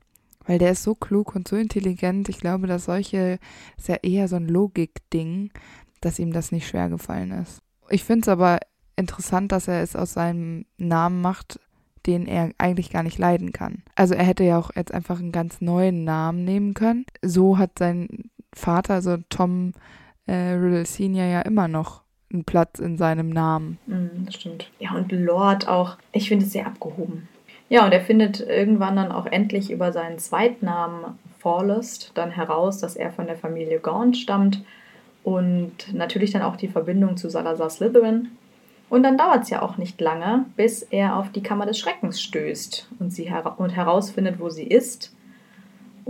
[0.46, 2.28] Weil der ist so klug und so intelligent.
[2.28, 3.38] Ich glaube, dass solche
[3.76, 5.50] ist ja eher so ein Logik-Ding,
[6.00, 7.60] dass ihm das nicht schwer gefallen ist.
[7.90, 8.60] Ich finde es aber
[9.00, 11.58] interessant, dass er es aus seinem Namen macht,
[12.06, 13.82] den er eigentlich gar nicht leiden kann.
[13.94, 17.04] Also er hätte ja auch jetzt einfach einen ganz neuen Namen nehmen können.
[17.22, 19.72] So hat sein Vater, also Tom
[20.26, 23.78] äh, Riddle Senior, ja immer noch einen Platz in seinem Namen.
[23.86, 24.70] Mm, das stimmt.
[24.78, 25.96] Ja, und Lord auch.
[26.12, 27.28] Ich finde es sehr abgehoben.
[27.68, 32.96] Ja, und er findet irgendwann dann auch endlich über seinen Zweitnamen Forlest dann heraus, dass
[32.96, 34.62] er von der Familie Gaunt stammt
[35.22, 38.28] und natürlich dann auch die Verbindung zu Salazar Slytherin.
[38.90, 42.20] Und dann dauert es ja auch nicht lange, bis er auf die Kammer des Schreckens
[42.20, 45.12] stößt und sie hera und herausfindet, wo sie ist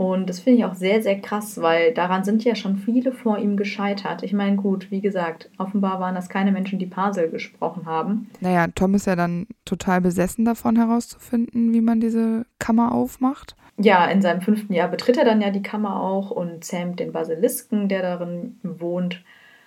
[0.00, 3.36] und das finde ich auch sehr, sehr krass, weil daran sind ja schon viele vor
[3.36, 4.22] ihm gescheitert.
[4.22, 8.30] Ich meine, gut, wie gesagt, offenbar waren das keine Menschen, die Parsel gesprochen haben.
[8.40, 13.56] Naja, Tom ist ja dann total besessen davon herauszufinden, wie man diese Kammer aufmacht.
[13.76, 17.12] Ja, in seinem fünften Jahr betritt er dann ja die Kammer auch und zähmt den
[17.12, 19.22] Basilisken, der darin wohnt,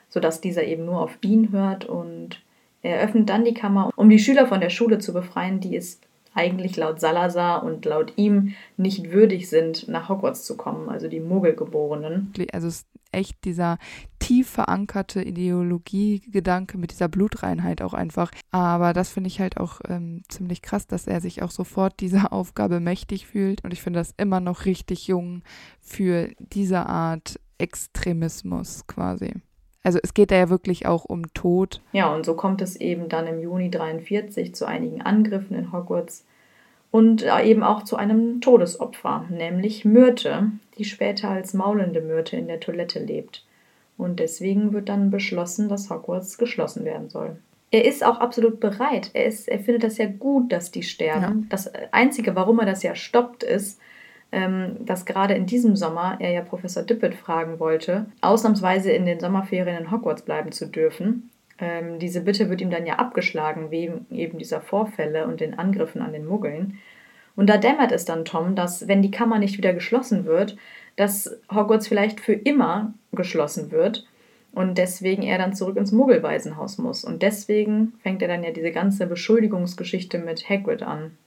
[0.09, 2.41] sodass dieser eben nur auf ihn hört und
[2.83, 5.99] er öffnet dann die Kammer, um die Schüler von der Schule zu befreien, die es
[6.35, 11.19] eigentlich laut Salazar und laut ihm nicht würdig sind, nach Hogwarts zu kommen, also die
[11.19, 12.33] Muggelgeborenen.
[12.51, 13.77] Also es ist echt dieser
[14.19, 18.31] tief verankerte Ideologiegedanke mit dieser Blutreinheit auch einfach.
[18.51, 22.33] Aber das finde ich halt auch ähm, ziemlich krass, dass er sich auch sofort dieser
[22.33, 23.63] Aufgabe mächtig fühlt.
[23.63, 25.43] Und ich finde das immer noch richtig jung
[25.79, 29.33] für diese Art Extremismus quasi.
[29.83, 31.81] Also es geht da ja wirklich auch um Tod.
[31.91, 36.25] Ja, und so kommt es eben dann im Juni 43 zu einigen Angriffen in Hogwarts
[36.89, 42.47] und äh, eben auch zu einem Todesopfer, nämlich Myrte, die später als maulende Myrte in
[42.47, 43.43] der Toilette lebt.
[43.97, 47.37] Und deswegen wird dann beschlossen, dass Hogwarts geschlossen werden soll.
[47.71, 49.09] Er ist auch absolut bereit.
[49.13, 51.41] Er, ist, er findet das ja gut, dass die sterben.
[51.41, 51.47] Ja.
[51.49, 53.79] Das Einzige, warum er das ja stoppt, ist,
[54.79, 59.77] dass gerade in diesem Sommer er ja Professor Dippet fragen wollte, ausnahmsweise in den Sommerferien
[59.77, 61.29] in Hogwarts bleiben zu dürfen.
[61.59, 66.01] Ähm, diese Bitte wird ihm dann ja abgeschlagen wegen eben dieser Vorfälle und den Angriffen
[66.01, 66.79] an den Muggeln.
[67.35, 70.55] Und da dämmert es dann Tom, dass wenn die Kammer nicht wieder geschlossen wird,
[70.95, 74.05] dass Hogwarts vielleicht für immer geschlossen wird
[74.53, 77.03] und deswegen er dann zurück ins Muggelwaisenhaus muss.
[77.03, 81.17] Und deswegen fängt er dann ja diese ganze Beschuldigungsgeschichte mit Hagrid an.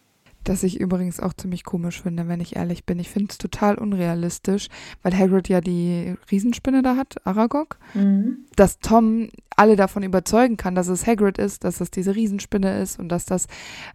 [0.46, 3.00] Das ich übrigens auch ziemlich komisch finde, wenn ich ehrlich bin.
[3.00, 4.68] Ich finde es total unrealistisch,
[5.02, 7.78] weil Hagrid ja die Riesenspinne da hat, Aragog.
[7.94, 8.46] Mhm.
[8.54, 13.00] Dass Tom alle davon überzeugen kann, dass es Hagrid ist, dass es diese Riesenspinne ist
[13.00, 13.48] und dass das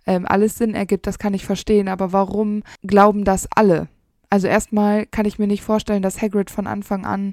[0.05, 1.87] ähm, alles Sinn ergibt, das kann ich verstehen.
[1.87, 3.87] Aber warum glauben das alle?
[4.29, 7.31] Also erstmal kann ich mir nicht vorstellen, dass Hagrid von Anfang an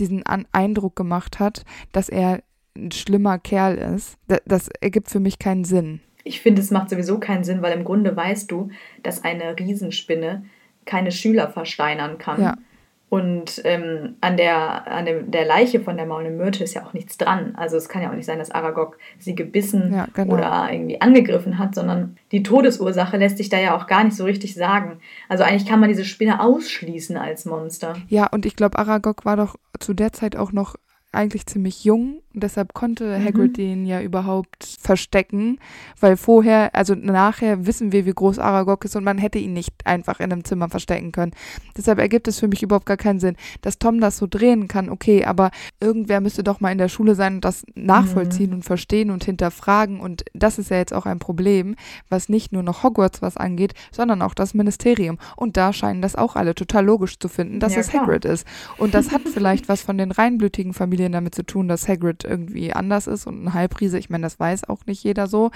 [0.00, 2.42] diesen an Eindruck gemacht hat, dass er
[2.74, 4.16] ein schlimmer Kerl ist.
[4.26, 7.76] das, das ergibt für mich keinen Sinn ich finde, es macht sowieso keinen Sinn, weil
[7.76, 8.70] im Grunde weißt du,
[9.02, 10.44] dass eine Riesenspinne
[10.86, 12.42] keine Schüler versteinern kann.
[12.42, 12.56] Ja.
[13.10, 16.94] Und ähm, an, der, an dem, der Leiche von der maulenden Myrte ist ja auch
[16.94, 17.54] nichts dran.
[17.54, 20.34] Also es kann ja auch nicht sein, dass Aragog sie gebissen ja, genau.
[20.34, 24.24] oder irgendwie angegriffen hat, sondern die Todesursache lässt sich da ja auch gar nicht so
[24.24, 24.98] richtig sagen.
[25.28, 27.94] Also eigentlich kann man diese Spinne ausschließen als Monster.
[28.08, 30.74] Ja, und ich glaube, Aragog war doch zu der Zeit auch noch
[31.12, 33.54] eigentlich ziemlich jung deshalb konnte Hagrid mhm.
[33.54, 35.58] den ja überhaupt verstecken,
[36.00, 39.72] weil vorher, also nachher wissen wir, wie groß Aragog ist und man hätte ihn nicht
[39.84, 41.32] einfach in einem Zimmer verstecken können.
[41.76, 43.36] Deshalb ergibt es für mich überhaupt gar keinen Sinn.
[43.62, 47.14] Dass Tom das so drehen kann, okay, aber irgendwer müsste doch mal in der Schule
[47.14, 48.56] sein und das nachvollziehen mhm.
[48.56, 51.76] und verstehen und hinterfragen und das ist ja jetzt auch ein Problem,
[52.08, 56.16] was nicht nur noch Hogwarts was angeht, sondern auch das Ministerium und da scheinen das
[56.16, 58.02] auch alle total logisch zu finden, dass ja, es klar.
[58.02, 58.46] Hagrid ist.
[58.78, 62.72] Und das hat vielleicht was von den reinblütigen Familien damit zu tun, dass Hagrid irgendwie
[62.72, 65.50] anders ist und ein Halbriese, ich meine, das weiß auch nicht jeder so,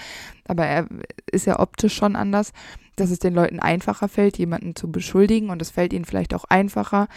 [0.47, 0.87] aber er
[1.31, 2.53] ist ja optisch schon anders,
[2.97, 6.45] dass es den Leuten einfacher fällt, jemanden zu beschuldigen und es fällt ihnen vielleicht auch
[6.45, 7.09] einfacher,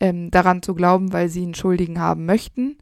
[0.00, 2.76] ähm, daran zu glauben, weil sie einen Schuldigen haben möchten.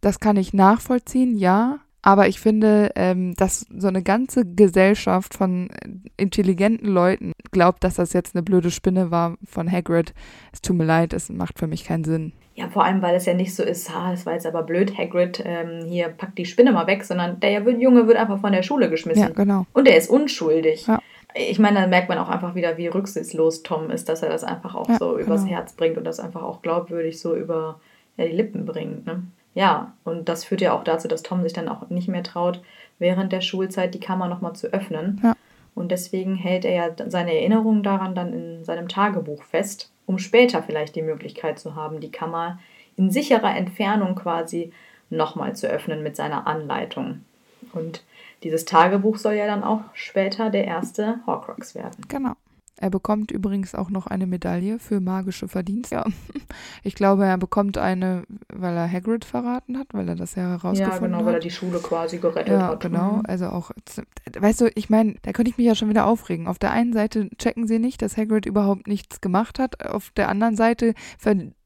[0.00, 1.80] Das kann ich nachvollziehen, ja.
[2.02, 5.70] Aber ich finde, ähm, dass so eine ganze Gesellschaft von
[6.18, 10.12] intelligenten Leuten glaubt, dass das jetzt eine blöde Spinne war von Hagrid.
[10.52, 12.34] Es tut mir leid, es macht für mich keinen Sinn.
[12.56, 14.96] Ja, vor allem, weil es ja nicht so ist, ha, das war jetzt aber blöd,
[14.96, 18.62] Hagrid, ähm, hier packt die Spinne mal weg, sondern der Junge wird einfach von der
[18.62, 19.22] Schule geschmissen.
[19.22, 19.66] Ja, genau.
[19.72, 20.86] Und er ist unschuldig.
[20.86, 21.00] Ja.
[21.34, 24.44] Ich meine, da merkt man auch einfach wieder, wie rücksichtslos Tom ist, dass er das
[24.44, 25.56] einfach auch ja, so übers genau.
[25.56, 27.80] Herz bringt und das einfach auch glaubwürdig so über
[28.16, 29.04] ja, die Lippen bringt.
[29.04, 29.24] Ne?
[29.54, 32.62] Ja, und das führt ja auch dazu, dass Tom sich dann auch nicht mehr traut,
[33.00, 35.20] während der Schulzeit die Kammer nochmal zu öffnen.
[35.24, 35.34] Ja.
[35.74, 40.62] Und deswegen hält er ja seine Erinnerungen daran dann in seinem Tagebuch fest um später
[40.62, 42.58] vielleicht die Möglichkeit zu haben, die Kammer
[42.96, 44.72] in sicherer Entfernung quasi
[45.10, 47.24] nochmal zu öffnen mit seiner Anleitung.
[47.72, 48.04] Und
[48.42, 52.04] dieses Tagebuch soll ja dann auch später der erste Horcrux werden.
[52.08, 52.34] Genau.
[52.76, 55.96] Er bekommt übrigens auch noch eine Medaille für magische Verdienste.
[55.96, 56.04] Ja.
[56.84, 60.92] Ich glaube, er bekommt eine, weil er Hagrid verraten hat, weil er das ja herausgefunden
[60.92, 61.00] hat.
[61.00, 61.26] Ja, genau, hat.
[61.26, 62.84] weil er die Schule quasi gerettet ja, hat.
[62.84, 63.12] Ja, genau.
[63.14, 63.22] Mhm.
[63.26, 63.70] Also auch,
[64.38, 66.46] weißt du, ich meine, da könnte ich mich ja schon wieder aufregen.
[66.46, 69.84] Auf der einen Seite checken sie nicht, dass Hagrid überhaupt nichts gemacht hat.
[69.84, 70.94] Auf der anderen Seite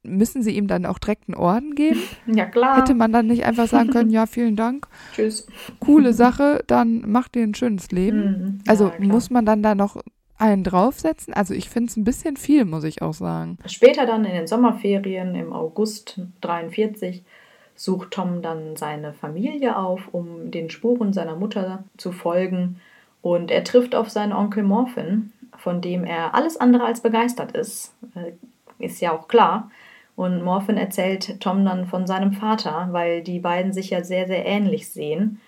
[0.03, 2.01] müssen sie ihm dann auch direkt einen Orden geben.
[2.27, 2.79] Ja, klar.
[2.79, 4.87] Hätte man dann nicht einfach sagen können, ja, vielen Dank.
[5.14, 5.47] Tschüss.
[5.81, 8.18] Coole Sache, dann macht dir ein schönes Leben.
[8.18, 8.59] Mhm.
[8.64, 9.09] Ja, also klar.
[9.09, 9.97] muss man dann da noch
[10.38, 11.35] einen draufsetzen?
[11.35, 13.59] Also ich finde es ein bisschen viel, muss ich auch sagen.
[13.66, 17.22] Später dann in den Sommerferien im August 43
[17.74, 22.81] sucht Tom dann seine Familie auf, um den Spuren seiner Mutter zu folgen.
[23.22, 27.94] Und er trifft auf seinen Onkel Morphin, von dem er alles andere als begeistert ist.
[28.14, 28.33] Äh,
[28.85, 29.70] ist ja auch klar.
[30.16, 34.44] Und Morphin erzählt Tom dann von seinem Vater, weil die beiden sich ja sehr, sehr
[34.44, 35.40] ähnlich sehen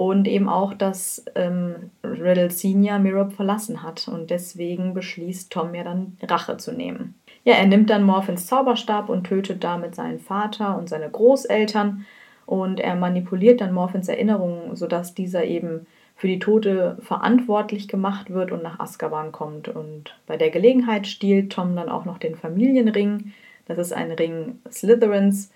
[0.00, 5.84] und eben auch, dass ähm, Riddle Senior Mirob verlassen hat und deswegen beschließt Tom ja
[5.84, 7.16] dann Rache zu nehmen.
[7.44, 12.06] Ja, er nimmt dann Morphins Zauberstab und tötet damit seinen Vater und seine Großeltern
[12.46, 15.86] und er manipuliert dann Morphins Erinnerungen, sodass dieser eben
[16.16, 19.68] für die Tote verantwortlich gemacht wird und nach Azkaban kommt.
[19.68, 23.34] Und bei der Gelegenheit stiehlt Tom dann auch noch den Familienring.
[23.66, 25.50] Das ist ein Ring Slytherins,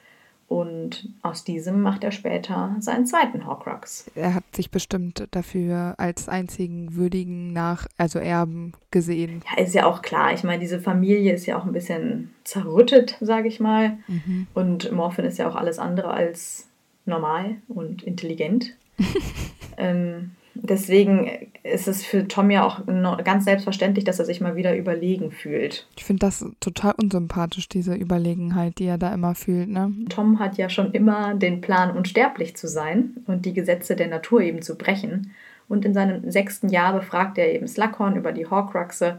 [0.48, 4.10] und aus diesem macht er später seinen zweiten Horcrux.
[4.14, 9.42] Er hat sich bestimmt dafür als einzigen würdigen nach, also Erben gesehen.
[9.50, 10.32] Ja, ist ja auch klar.
[10.32, 13.98] Ich meine, diese Familie ist ja auch ein bisschen zerrüttet, sage ich mal.
[14.06, 14.46] Mhm.
[14.54, 16.68] Und Morphin ist ja auch alles andere als
[17.06, 18.76] normal und intelligent.
[19.76, 21.30] ähm, deswegen
[21.62, 22.80] ist es für Tom ja auch
[23.24, 25.86] ganz selbstverständlich, dass er sich mal wieder überlegen fühlt.
[25.96, 29.68] Ich finde das total unsympathisch, diese Überlegenheit, die er da immer fühlt.
[29.68, 29.92] Ne?
[30.08, 34.40] Tom hat ja schon immer den Plan, unsterblich zu sein und die Gesetze der Natur
[34.40, 35.32] eben zu brechen.
[35.68, 39.18] Und in seinem sechsten Jahr befragt er eben Slughorn über die Horcruxe.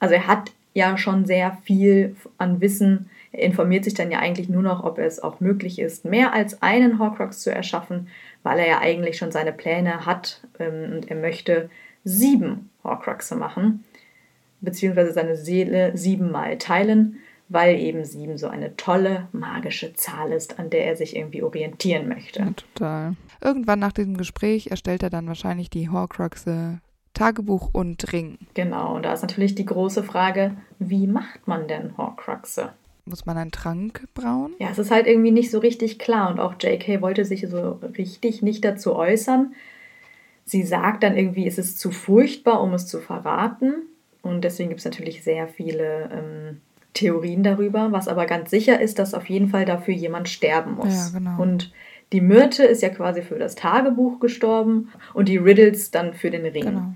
[0.00, 3.10] Also er hat ja schon sehr viel an Wissen.
[3.32, 6.62] Er informiert sich dann ja eigentlich nur noch, ob es auch möglich ist, mehr als
[6.62, 8.08] einen Horcrux zu erschaffen
[8.44, 11.68] weil er ja eigentlich schon seine Pläne hat ähm, und er möchte
[12.04, 13.84] sieben Horcruxe machen,
[14.60, 20.70] beziehungsweise seine Seele siebenmal teilen, weil eben sieben so eine tolle magische Zahl ist, an
[20.70, 22.40] der er sich irgendwie orientieren möchte.
[22.40, 23.16] Ja, total.
[23.42, 26.80] Irgendwann nach diesem Gespräch erstellt er dann wahrscheinlich die Horcruxe
[27.14, 28.38] Tagebuch und Ring.
[28.54, 32.72] Genau, und da ist natürlich die große Frage, wie macht man denn Horcruxe?
[33.06, 34.54] Muss man einen Trank brauen?
[34.58, 37.78] Ja, es ist halt irgendwie nicht so richtig klar und auch JK wollte sich so
[37.98, 39.54] richtig nicht dazu äußern.
[40.46, 43.74] Sie sagt dann irgendwie, es ist zu furchtbar, um es zu verraten.
[44.22, 46.60] Und deswegen gibt es natürlich sehr viele ähm,
[46.94, 47.92] Theorien darüber.
[47.92, 51.12] Was aber ganz sicher ist, dass auf jeden Fall dafür jemand sterben muss.
[51.12, 51.42] Ja, genau.
[51.42, 51.72] Und
[52.12, 56.46] die Myrte ist ja quasi für das Tagebuch gestorben und die Riddles dann für den
[56.46, 56.64] Ring.
[56.64, 56.94] Genau.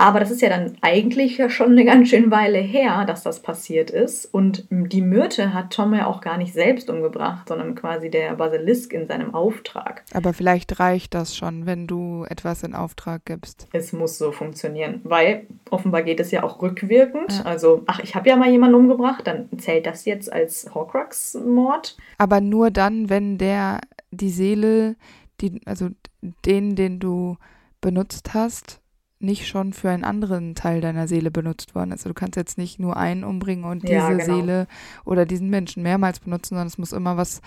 [0.00, 3.40] Aber das ist ja dann eigentlich ja schon eine ganz schön Weile her, dass das
[3.40, 4.24] passiert ist.
[4.24, 8.94] Und die Myrte hat Tom ja auch gar nicht selbst umgebracht, sondern quasi der Basilisk
[8.94, 10.02] in seinem Auftrag.
[10.14, 13.68] Aber vielleicht reicht das schon, wenn du etwas in Auftrag gibst.
[13.74, 17.30] Es muss so funktionieren, weil offenbar geht es ja auch rückwirkend.
[17.32, 17.42] Ja.
[17.42, 21.98] Also, ach, ich habe ja mal jemanden umgebracht, dann zählt das jetzt als Horcrux-Mord.
[22.16, 24.96] Aber nur dann, wenn der die Seele,
[25.42, 25.90] die, also
[26.46, 27.36] den, den du
[27.82, 28.80] benutzt hast,
[29.20, 32.00] nicht schon für einen anderen Teil deiner Seele benutzt worden ist.
[32.00, 34.24] Also du kannst jetzt nicht nur einen umbringen und diese ja, genau.
[34.24, 34.66] Seele
[35.04, 37.42] oder diesen Menschen mehrmals benutzen, sondern es muss immer was,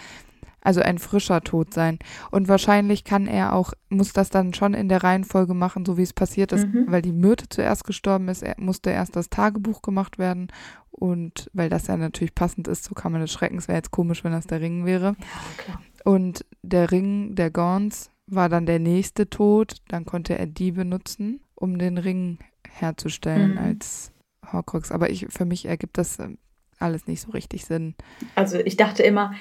[0.62, 1.98] also ein frischer Tod sein.
[2.30, 6.04] Und wahrscheinlich kann er auch, muss das dann schon in der Reihenfolge machen, so wie
[6.04, 6.86] es passiert ist, mhm.
[6.90, 10.50] weil die Myrte zuerst gestorben ist, er, musste erst das Tagebuch gemacht werden.
[10.92, 14.24] Und weil das ja natürlich passend ist, so kann man des Schreckens, wäre jetzt komisch,
[14.24, 15.16] wenn das der Ring wäre.
[15.18, 15.82] Ja, klar.
[16.06, 21.42] Und der Ring der Gorns war dann der nächste Tod, dann konnte er die benutzen
[21.64, 23.58] um den Ring herzustellen mhm.
[23.58, 24.12] als
[24.52, 24.92] Horcrux.
[24.92, 26.38] Aber ich, für mich ergibt das ähm,
[26.78, 27.96] alles nicht so richtig Sinn.
[28.36, 29.34] Also ich dachte immer,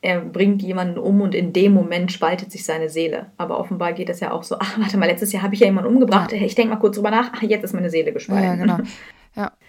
[0.00, 3.32] er bringt jemanden um und in dem Moment spaltet sich seine Seele.
[3.36, 5.66] Aber offenbar geht es ja auch so, ach, warte mal, letztes Jahr habe ich ja
[5.66, 6.32] jemanden umgebracht.
[6.32, 6.40] Ja.
[6.40, 8.44] Ich denke mal kurz drüber nach, ach, jetzt ist meine Seele gespalten.
[8.44, 8.78] Ja, genau.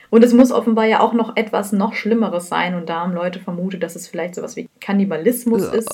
[0.09, 2.75] Und es muss offenbar ja auch noch etwas noch Schlimmeres sein.
[2.75, 5.91] Und da haben Leute vermutet, dass es vielleicht sowas wie Kannibalismus ist.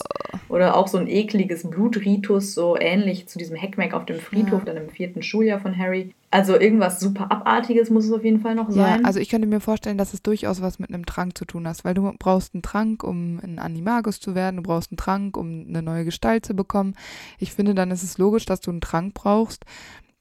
[0.50, 4.74] Oder auch so ein ekliges Blutritus, so ähnlich zu diesem Heckmeck auf dem Friedhof, ja.
[4.74, 6.14] dann im vierten Schuljahr von Harry.
[6.34, 9.02] Also irgendwas super Abartiges muss es auf jeden Fall noch sein.
[9.02, 11.68] Ja, also ich könnte mir vorstellen, dass es durchaus was mit einem Trank zu tun
[11.68, 15.36] hat, weil du brauchst einen Trank, um ein Animagus zu werden, du brauchst einen Trank,
[15.36, 16.96] um eine neue Gestalt zu bekommen.
[17.38, 19.66] Ich finde, dann ist es logisch, dass du einen Trank brauchst,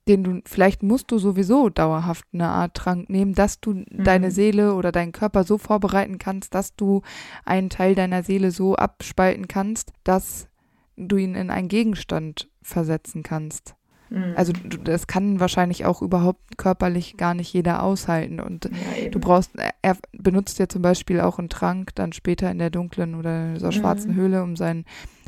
[0.08, 3.86] den du, vielleicht musst du sowieso dauerhaft eine Art Trank nehmen, dass du mhm.
[4.04, 7.02] deine Seele oder deinen Körper so vorbereiten kannst, dass du
[7.44, 10.48] einen Teil deiner Seele so abspalten kannst, dass
[10.96, 13.74] du ihn in einen Gegenstand versetzen kannst.
[14.10, 14.34] Mhm.
[14.36, 18.40] Also du, das kann wahrscheinlich auch überhaupt körperlich gar nicht jeder aushalten.
[18.40, 22.58] Und ja, du brauchst, er benutzt ja zum Beispiel auch einen Trank dann später in
[22.58, 24.16] der dunklen oder so schwarzen Mhm.
[24.16, 24.84] Höhle, um seinen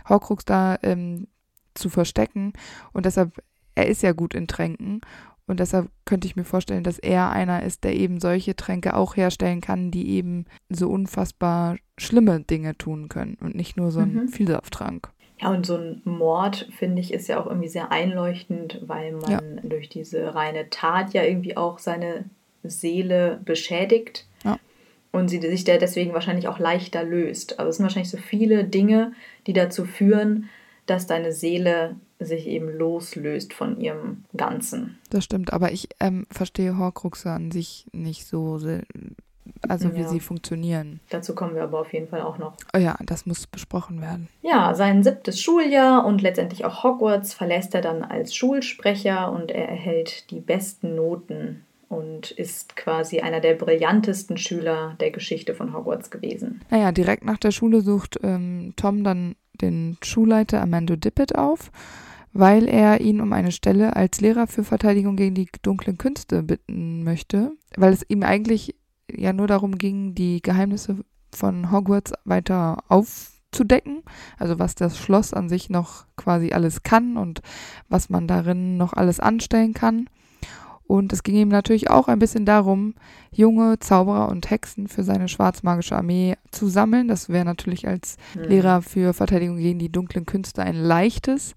[0.08, 1.28] Horcrux da ähm,
[1.74, 2.52] zu verstecken.
[2.92, 3.42] Und deshalb,
[3.74, 5.00] er ist ja gut in Tränken.
[5.46, 9.16] Und deshalb könnte ich mir vorstellen, dass er einer ist, der eben solche Tränke auch
[9.16, 14.14] herstellen kann, die eben so unfassbar schlimme Dinge tun können und nicht nur so ein
[14.14, 14.28] Mhm.
[14.28, 15.08] Vielsafttrank.
[15.40, 19.30] Ja, und so ein Mord, finde ich, ist ja auch irgendwie sehr einleuchtend, weil man
[19.30, 19.40] Ja.
[19.64, 22.24] durch diese reine Tat ja irgendwie auch seine
[22.62, 24.26] Seele beschädigt.
[24.44, 24.58] Ja.
[25.10, 27.58] Und sie sich da deswegen wahrscheinlich auch leichter löst.
[27.58, 29.12] Also es sind wahrscheinlich so viele Dinge,
[29.46, 30.48] die dazu führen,
[30.86, 34.98] dass deine Seele sich eben loslöst von ihrem Ganzen.
[35.10, 38.58] Das stimmt, aber ich ähm, verstehe Horcruxe an sich nicht so,
[39.68, 40.08] also wie Ja.
[40.08, 41.00] sie funktionieren.
[41.10, 42.54] Dazu kommen wir aber auf jeden Fall auch noch.
[42.74, 44.28] Oh ja, das muss besprochen werden.
[44.42, 49.68] Ja, sein siebtes Schuljahr und letztendlich auch Hogwarts verlässt er dann als Schulsprecher und er
[49.68, 56.10] erhält die besten Noten und ist quasi einer der brillantesten Schüler der Geschichte von Hogwarts
[56.10, 56.62] gewesen.
[56.70, 61.70] Naja, direkt nach der Schule sucht ähm, Tom dann den Schulleiter Amando Dippet auf,
[62.32, 67.04] weil er ihn um eine Stelle als Lehrer für Verteidigung gegen die dunklen Künste bitten
[67.04, 68.74] möchte, weil es ihm eigentlich
[69.10, 74.02] ja nur darum ging, die Geheimnisse von Hogwarts weiter aufzudecken,
[74.38, 77.42] also was das Schloss an sich noch quasi alles kann und
[77.88, 80.08] was man darin noch alles anstellen kann.
[80.84, 82.94] Und es ging ihm natürlich auch ein bisschen darum,
[83.30, 87.08] junge Zauberer und Hexen für seine schwarzmagische Armee zu sammeln.
[87.08, 88.42] Das wäre natürlich als Hm.
[88.42, 91.54] Lehrer für Verteidigung gegen die dunklen Künste ein leichtes.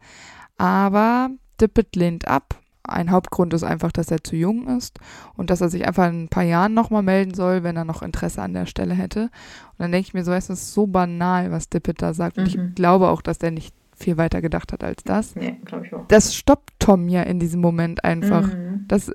[0.57, 2.59] Aber Dippet lehnt ab.
[2.87, 4.99] Ein Hauptgrund ist einfach, dass er zu jung ist
[5.35, 8.03] und dass er sich einfach in ein paar Jahren nochmal melden soll, wenn er noch
[8.03, 9.23] Interesse an der Stelle hätte.
[9.23, 12.37] Und dann denke ich mir so, es ist so banal, was Dippet da sagt.
[12.37, 12.67] Und Mhm.
[12.67, 15.35] ich glaube auch, dass er nicht viel weiter gedacht hat als das.
[15.35, 16.05] Nee, glaube ich auch.
[16.09, 18.45] Das stoppt Tom ja in diesem Moment einfach.
[18.53, 18.85] Mhm.
[18.87, 19.11] Dass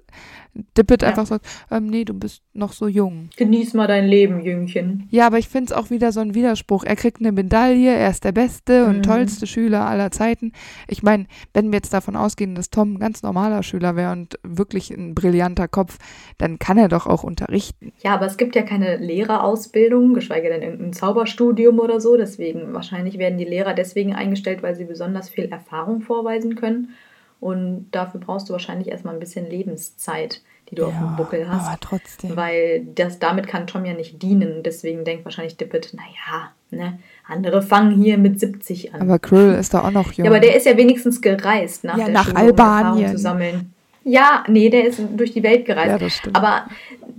[0.77, 1.09] Dippet Ja.
[1.09, 3.31] einfach sagt, ähm, nee, du bist noch so jung.
[3.37, 5.07] Genieß mal dein Leben, Jüngchen.
[5.11, 6.85] Ja, aber ich finde es auch wieder so ein Widerspruch.
[6.85, 9.03] Er kriegt eine Medaille, er ist der beste und Mhm.
[9.03, 10.53] tollste Schüler aller Zeiten.
[10.89, 14.39] Ich meine, wenn wir jetzt davon ausgehen, dass Tom ein ganz normaler Schüler wäre und
[14.43, 15.99] wirklich ein brillanter Kopf,
[16.39, 17.93] dann kann er doch auch unterrichten.
[18.03, 22.17] Ja, aber es gibt ja keine Lehrerausbildung, geschweige denn irgendein Zauberstudium oder so.
[22.17, 26.91] Deswegen, wahrscheinlich werden die Lehrer deswegen eingestellt, weil sie besonders viel Erfahrung vorweisen können.
[27.41, 31.69] Und dafür brauchst du wahrscheinlich erstmal ein bisschen Lebenszeit, die du auf dem Buckel hast.
[31.69, 32.37] aber trotzdem.
[32.37, 34.63] Weil das, damit kann Tom ja nicht dienen.
[34.63, 39.01] Deswegen denkt wahrscheinlich Dippet, naja, ne, andere fangen hier mit 70 an.
[39.03, 40.27] Aber Krill ist da auch noch jung.
[40.27, 43.11] ja, aber der ist ja wenigstens gereist nach Ja, der nach Schule, um Albanien.
[43.13, 43.73] zu sammeln.
[44.05, 45.89] Ja, nee, der ist durch die Welt gereist.
[45.89, 46.37] Ja, das stimmt.
[46.37, 46.65] Aber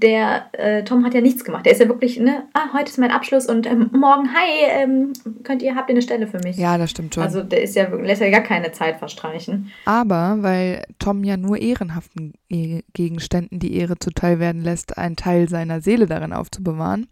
[0.01, 1.65] der äh, Tom hat ja nichts gemacht.
[1.65, 5.13] Der ist ja wirklich, ne, ah, heute ist mein Abschluss und ähm, morgen, hi, ähm,
[5.43, 6.57] könnt ihr, habt ihr eine Stelle für mich?
[6.57, 7.23] ja, das stimmt schon.
[7.23, 9.71] Also der ist ja, lässt ja gar keine Zeit verstreichen.
[9.85, 15.47] Aber weil Tom ja nur ehrenhaften E- Gegenständen die Ehre zuteil werden lässt, einen Teil
[15.47, 17.07] seiner Seele darin aufzubewahren,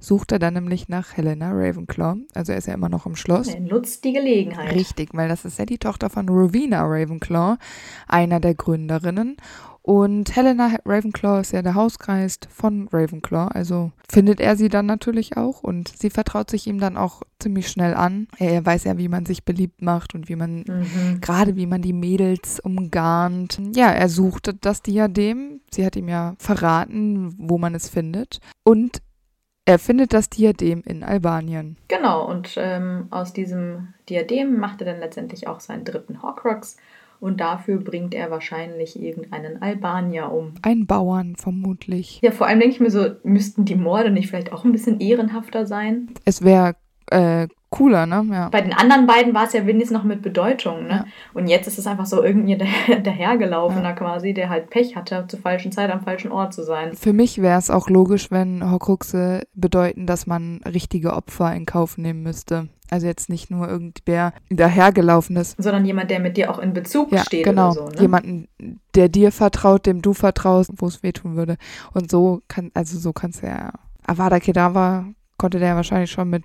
[0.00, 2.20] sucht er dann nämlich nach Helena Ravenclaw.
[2.34, 3.48] Also er ist ja immer noch im Schloss.
[3.48, 4.74] Er nutzt die Gelegenheit.
[4.74, 7.56] Richtig, weil das ist ja die Tochter von Rowena Ravenclaw,
[8.06, 9.36] einer der Gründerinnen.
[9.88, 15.38] Und Helena Ravenclaw ist ja der Hausgeist von Ravenclaw, also findet er sie dann natürlich
[15.38, 18.28] auch und sie vertraut sich ihm dann auch ziemlich schnell an.
[18.36, 21.22] Er weiß ja, wie man sich beliebt macht und wie man Mhm.
[21.22, 23.62] gerade wie man die Mädels umgarnt.
[23.74, 25.62] Ja, er suchte das Diadem.
[25.70, 28.40] Sie hat ihm ja verraten, wo man es findet.
[28.64, 29.00] Und
[29.64, 31.78] er findet das Diadem in Albanien.
[31.88, 36.76] Genau, und ähm, aus diesem Diadem macht er dann letztendlich auch seinen dritten Horcrux.
[37.20, 40.54] Und dafür bringt er wahrscheinlich irgendeinen Albanier um.
[40.62, 42.20] Ein Bauern vermutlich.
[42.22, 45.00] Ja, vor allem denke ich mir so, müssten die Morde nicht vielleicht auch ein bisschen
[45.00, 46.08] ehrenhafter sein?
[46.24, 46.76] Es wäre
[47.10, 48.24] äh, cooler, ne?
[48.30, 48.48] Ja.
[48.48, 50.88] Bei den anderen beiden war es ja wenigstens noch mit Bedeutung, ne?
[50.88, 51.04] Ja.
[51.34, 55.40] Und jetzt ist es einfach so irgendein daher- dahergelaufener quasi, der halt Pech hatte, zur
[55.40, 56.94] falschen Zeit am falschen Ort zu sein.
[56.94, 61.98] Für mich wäre es auch logisch, wenn Horcruxe bedeuten, dass man richtige Opfer in Kauf
[61.98, 62.68] nehmen müsste.
[62.90, 65.54] Also jetzt nicht nur irgendwer dahergelaufenes.
[65.58, 67.72] Sondern jemand, der mit dir auch in Bezug Ja, steht genau.
[67.72, 68.00] oder so, ne?
[68.00, 68.48] Jemanden,
[68.94, 71.56] der dir vertraut, dem du vertraust, wo es wehtun würde.
[71.92, 73.72] Und so kann, also so kannst du ja.
[74.06, 75.04] Avada Kedavra
[75.36, 76.44] konnte der wahrscheinlich schon mit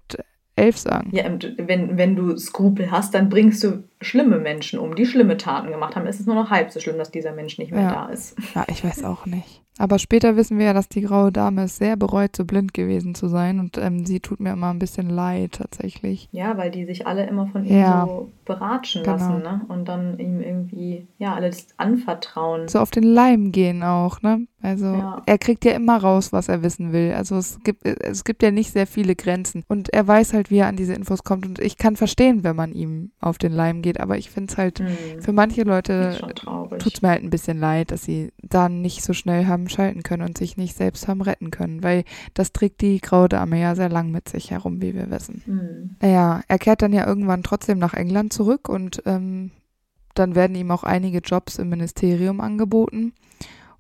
[0.56, 1.10] elf sagen.
[1.13, 1.24] Ja,
[1.58, 5.96] wenn, wenn du Skrupel hast, dann bringst du schlimme Menschen um, die schlimme Taten gemacht
[5.96, 6.06] haben.
[6.06, 7.94] Es ist nur noch halb so schlimm, dass dieser Mensch nicht mehr Ja.
[7.94, 8.36] da ist.
[8.54, 9.62] Ja, ich weiß auch nicht.
[9.80, 13.16] Aber später wissen wir ja, dass die graue Dame es sehr bereut, so blind gewesen
[13.16, 13.60] zu sein.
[13.60, 16.30] Und ähm, sie tut mir immer ein bisschen leid, tatsächlich.
[16.32, 18.06] Ja, weil die sich alle immer von ihm Ja.
[18.08, 19.16] so beratschen Genau.
[19.18, 19.62] lassen, ne?
[19.70, 22.68] Und dann ihm irgendwie, ja, alles anvertrauen.
[22.68, 24.45] So auf den Leim gehen auch, ne?
[24.62, 25.22] Also Ja.
[25.26, 27.14] er kriegt ja immer raus, was er wissen will.
[27.14, 29.64] Also es gibt, es gibt ja nicht sehr viele Grenzen.
[29.68, 31.45] Und er weiß halt, wie er an diese Infos kommt.
[31.45, 34.00] Und ich kann verstehen, wenn man ihm auf den Leim geht.
[34.00, 34.88] aber ich finde es halt, Hm.
[35.22, 36.18] für manche Leute
[36.80, 40.03] tut es mir halt ein bisschen leid, dass sie da nicht so schnell haben schalten
[40.03, 42.03] können und sich nicht selbst haben retten können, weil
[42.34, 45.41] das trägt die Graue Dame ja sehr lang mit sich herum, wie wir wissen.
[45.45, 45.95] Hm.
[46.01, 49.51] Naja, er kehrt dann ja irgendwann trotzdem nach England zurück und ähm,
[50.16, 53.14] dann werden ihm auch einige Jobs im Ministerium angeboten.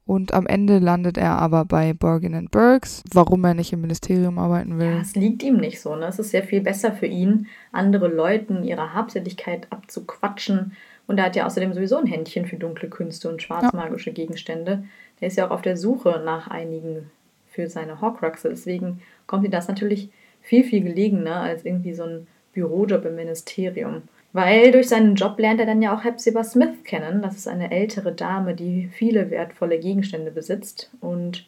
[0.05, 4.71] Und am Ende landet er aber bei Bergen Burks, warum er nicht im Ministerium arbeiten
[4.73, 4.99] Ja, will.
[5.01, 5.95] es liegt ihm nicht so.
[5.95, 6.07] Ne?
[6.07, 10.73] Es ist sehr viel besser für ihn, andere Leuten ihre Habseligkeit abzuquatschen.
[11.07, 14.83] Und er hat ja außerdem sowieso ein Händchen für dunkle Künste und schwarzmagische Gegenstände.
[15.23, 17.09] Der ist ja auch auf der Suche nach einigen
[17.47, 18.49] für seine Horcruxe.
[18.49, 20.09] Deswegen kommt ihm das natürlich
[20.41, 24.01] viel, viel gelegener als irgendwie so ein Bürojob im Ministerium.
[24.33, 27.21] Weil durch seinen Job lernt er dann ja auch Hepzibah Smith kennen.
[27.21, 30.91] Das ist eine ältere Dame, die viele wertvolle Gegenstände besitzt.
[30.99, 31.47] Und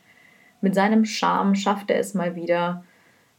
[0.61, 2.85] mit seinem Charme schafft er es mal wieder,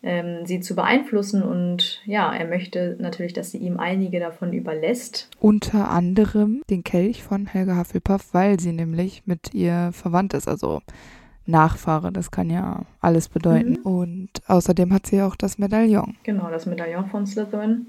[0.03, 1.42] ähm, sie zu beeinflussen.
[1.42, 5.28] Und ja, er möchte natürlich, dass sie ihm einige davon überlässt.
[5.40, 10.80] Unter anderem den Kelch von Helga Hufflepuff, weil sie nämlich mit ihr verwandt ist, also
[11.47, 13.76] Nachfahre, das kann ja alles bedeuten.
[13.76, 16.16] Und außerdem hat sie auch das Medaillon.
[16.24, 17.86] Genau, das Medaillon von Slytherin.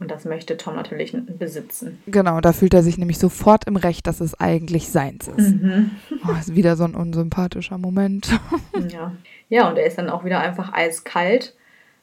[0.00, 1.98] Und das möchte Tom natürlich besitzen.
[2.06, 5.56] Genau, da fühlt er sich nämlich sofort im Recht, dass es eigentlich seins ist.
[5.56, 5.90] Mhm.
[6.24, 8.28] Oh, ist wieder so ein unsympathischer Moment.
[8.92, 9.12] Ja.
[9.48, 11.54] ja, und er ist dann auch wieder einfach eiskalt.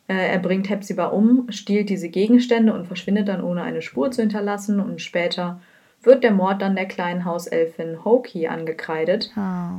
[0.08, 4.22] Äh, er bringt Hepzibah um, stiehlt diese Gegenstände und verschwindet dann ohne eine Spur zu
[4.22, 4.80] hinterlassen.
[4.80, 5.62] Und später
[6.06, 9.32] wird der Mord dann der kleinen Hauselfin Hoki angekreidet.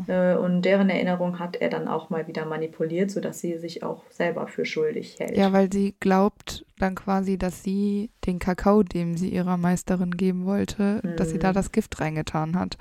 [0.06, 4.02] Äh, und deren Erinnerung hat er dann auch mal wieder manipuliert, sodass sie sich auch
[4.10, 5.36] selber für schuldig hält.
[5.36, 10.44] Ja, weil sie glaubt dann quasi, dass sie den Kakao, dem sie ihrer Meisterin geben
[10.44, 11.54] wollte, dass sie da Mhm.
[11.54, 12.76] das Gift reingetan hat.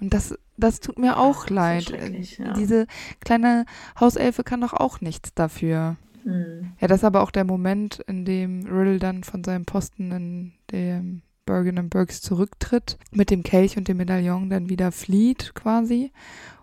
[0.00, 1.90] Und das, das tut mir auch so leid.
[2.38, 2.52] ja.
[2.52, 2.86] Diese
[3.20, 3.64] kleine
[3.98, 5.96] Hauselfe kann doch auch nichts dafür.
[6.24, 6.72] Mhm.
[6.80, 10.52] Ja, das ist aber auch der Moment, in dem Riddle dann von seinem Posten in
[10.70, 16.12] dem Bergen and Burks zurücktritt, mit dem Kelch und dem Medaillon dann wieder flieht quasi,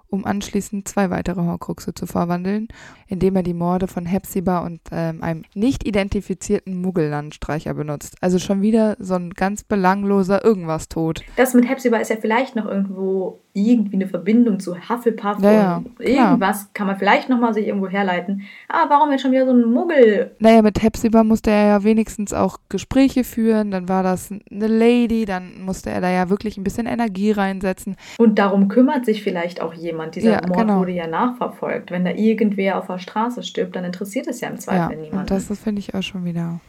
[0.07, 2.69] um anschließend zwei weitere Horcruxe zu verwandeln,
[3.07, 8.15] indem er die Morde von Hepzibah und ähm, einem nicht identifizierten Muggellandstreicher benutzt.
[8.21, 11.21] Also schon wieder so ein ganz belangloser irgendwas tot.
[11.35, 15.77] Das mit Hepzibah ist ja vielleicht noch irgendwo irgendwie eine Verbindung zu Hufflepuff Ja, ja,
[15.77, 16.09] und klar.
[16.29, 18.43] irgendwas kann man vielleicht nochmal sich irgendwo herleiten.
[18.69, 20.35] Aber warum jetzt schon wieder so ein Muggel?
[20.37, 25.25] Naja, mit Hepzibah musste er ja wenigstens auch Gespräche führen, dann war das eine Lady,
[25.25, 27.95] dann musste er da ja wirklich ein bisschen Energie reinsetzen.
[28.19, 30.15] Und darum kümmert sich vielleicht auch jemand.
[30.15, 30.79] Dieser Ja, Mord genau.
[30.81, 31.89] wurde ja nachverfolgt.
[31.89, 35.19] Wenn da irgendwer auf der Straße stirbt, dann interessiert es ja im Ja, Zweifel niemanden.
[35.19, 36.59] und das, das finde ich auch schon wieder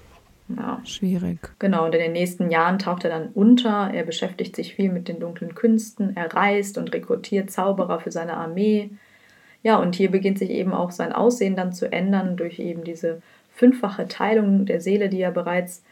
[0.48, 0.80] ja.
[0.84, 1.38] schwierig.
[1.58, 3.90] Genau, und in den nächsten Jahren taucht er dann unter.
[3.92, 6.16] Er beschäftigt sich viel mit den dunklen Künsten.
[6.16, 8.90] Er reist und rekrutiert Zauberer für seine Armee.
[9.62, 13.20] Ja, und hier beginnt sich eben auch sein Aussehen dann zu ändern durch eben diese
[13.52, 15.82] fünffache Teilung der Seele, die ja bereits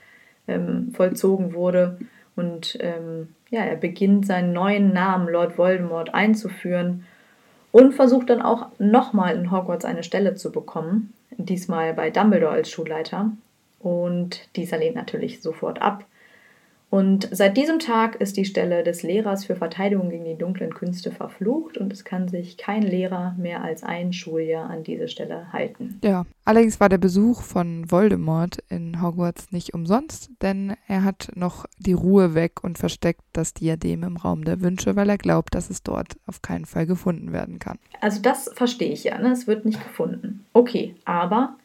[0.46, 1.98] ähm, vollzogen wurde.
[2.36, 7.04] Und ähm, ja, er beginnt seinen neuen Namen Lord Voldemort einzuführen
[7.76, 11.12] und versucht dann auch nochmal in Hogwarts eine Stelle zu bekommen.
[11.36, 13.32] Diesmal bei Dumbledore als Schulleiter.
[13.80, 16.06] Und dieser lehnt natürlich sofort ab.
[16.96, 21.10] Und seit diesem Tag ist die Stelle des Lehrers für Verteidigung gegen die dunklen Künste
[21.10, 26.00] verflucht und es kann sich kein Lehrer mehr als ein Schuljahr an diese Stelle halten.
[26.02, 31.66] Ja, allerdings war der Besuch von Voldemort in Hogwarts nicht umsonst, denn er hat noch
[31.78, 35.68] die Ruhe weg und versteckt das Diadem im Raum der Wünsche, weil er glaubt, dass
[35.68, 37.76] es dort auf keinen Fall gefunden werden kann.
[38.00, 39.32] Also das verstehe ich ja, ne?
[39.32, 40.46] es wird nicht gefunden.
[40.54, 41.56] Okay, aber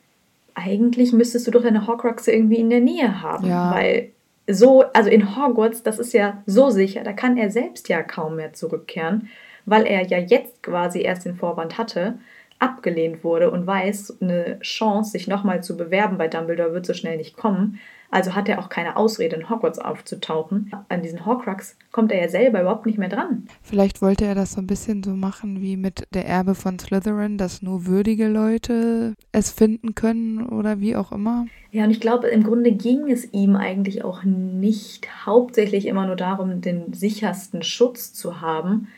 [0.55, 3.71] eigentlich müsstest du doch deine Horcruxe irgendwie in der Nähe haben, Ja.
[3.73, 4.11] weil
[4.47, 8.35] so, also in Hogwarts, das ist ja so sicher, da kann er selbst ja kaum
[8.35, 9.29] mehr zurückkehren,
[9.65, 12.19] weil er ja jetzt quasi erst den Vorwand hatte,
[12.61, 17.17] abgelehnt wurde und weiß, eine Chance, sich nochmal zu bewerben bei Dumbledore wird so schnell
[17.17, 17.79] nicht kommen.
[18.13, 20.69] Also hat er auch keine Ausrede, in Hogwarts aufzutauchen.
[20.89, 23.47] An diesen Horcrux kommt er ja selber überhaupt nicht mehr dran.
[23.63, 27.37] Vielleicht wollte er das so ein bisschen so machen wie mit der Erbe von Slytherin,
[27.37, 31.45] dass nur würdige Leute es finden können oder wie auch immer.
[31.71, 36.17] Ja, und ich glaube, im Grunde ging es ihm eigentlich auch nicht hauptsächlich immer nur
[36.17, 38.89] darum, den sichersten Schutz zu haben,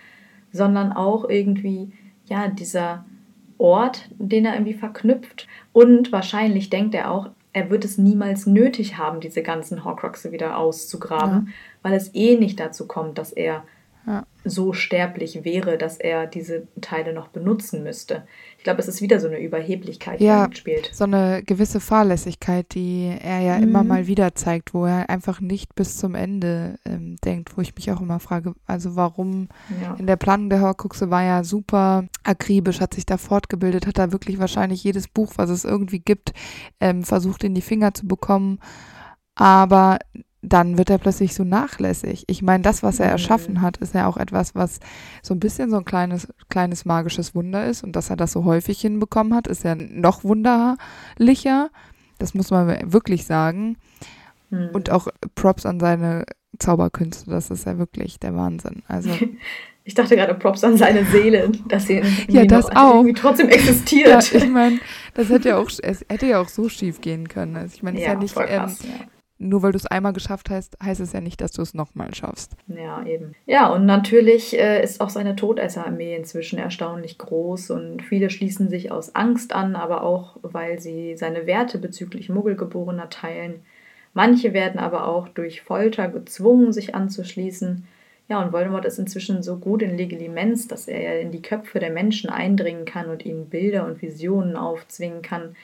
[0.51, 1.91] sondern auch irgendwie,
[2.25, 3.05] ja, dieser
[3.63, 5.47] Ort, den er irgendwie verknüpft.
[5.71, 10.57] Und wahrscheinlich denkt er auch, er wird es niemals nötig haben, diese ganzen Horcruxe wieder
[10.57, 13.63] auszugraben, weil es eh nicht dazu kommt, dass er
[14.05, 14.25] Ja.
[14.43, 18.23] so sterblich wäre, dass er diese Teile noch benutzen müsste.
[18.63, 20.43] Ich glaube, es ist wieder so eine Überheblichkeit, die Ja.
[20.47, 20.89] mitspielt.
[20.93, 23.63] So eine gewisse Fahrlässigkeit, die er ja Mhm.
[23.63, 27.75] immer mal wieder zeigt, wo er einfach nicht bis zum Ende ähm, denkt, wo ich
[27.75, 29.49] mich auch immer frage, also warum
[29.81, 29.95] Ja.
[29.95, 34.13] in der Planung der Horcruxe war er super akribisch, hat sich da fortgebildet, hat da
[34.13, 36.31] wirklich wahrscheinlich jedes Buch, was es irgendwie gibt,
[36.79, 38.59] ähm, versucht in die Finger zu bekommen.
[39.35, 39.99] Aber
[40.43, 42.25] dann wird er plötzlich so nachlässig.
[42.27, 44.79] Ich meine, das, was er erschaffen hat, ist ja auch etwas, was
[45.21, 47.83] so ein bisschen so ein kleines, kleines magisches Wunder ist.
[47.83, 51.69] Und dass er das so häufig hinbekommen hat, ist ja noch wunderlicher.
[52.19, 53.77] Das muss man wirklich sagen.
[54.49, 54.69] Mhm.
[54.73, 56.25] Und auch Props an seine
[56.59, 57.31] Zauberkünste.
[57.31, 58.83] Das ist ja wirklich der Wahnsinn.
[58.87, 59.09] Also.
[59.85, 63.03] Ich dachte gerade Props an seine Seele, dass sie ja, das auch.
[63.17, 64.31] trotzdem existiert.
[64.31, 64.79] Ja, ich meine,
[65.13, 67.57] das hätte ja auch, es hätte ja auch so schief gehen können.
[67.57, 69.05] Also ich meine, es ja, ist ja nicht, krass, ähm, ja
[69.43, 72.13] nur weil du es einmal geschafft hast, heißt es ja nicht, dass du es nochmal
[72.15, 72.53] schaffst.
[72.67, 73.33] Ja, eben.
[73.45, 78.91] Ja, und natürlich äh, ist auch seine Todesserarmee inzwischen erstaunlich groß und viele schließen sich
[78.91, 83.61] aus Angst an, aber auch, weil sie seine Werte bezüglich Muggelgeborener teilen.
[84.13, 87.85] Manche werden aber auch durch Folter gezwungen, sich anzuschließen.
[88.29, 91.91] Ja, und Voldemort ist inzwischen so gut in Legilimens, dass er in die Köpfe der
[91.91, 95.55] Menschen eindringen kann und ihnen Bilder und Visionen aufzwingen kann,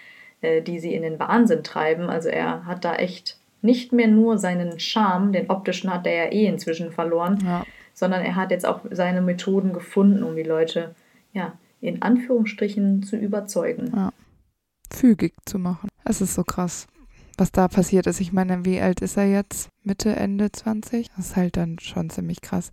[0.41, 2.09] äh, die sie in den Wahnsinn treiben.
[2.09, 6.31] Also er hat da echt nicht mehr nur seinen Charme, den optischen hat er ja
[6.31, 7.65] eh inzwischen verloren, ja.
[7.93, 10.95] sondern er hat jetzt auch seine Methoden gefunden, um die Leute,
[11.33, 13.91] ja, in Anführungsstrichen zu überzeugen.
[13.95, 14.11] Ja.
[14.91, 15.89] Fügig zu machen.
[16.03, 16.87] Es ist so krass,
[17.37, 18.19] was da passiert ist.
[18.19, 19.69] Ich meine, wie alt ist er jetzt?
[19.83, 21.09] Mitte, Ende 20?
[21.15, 22.71] Das ist halt dann schon ziemlich krass.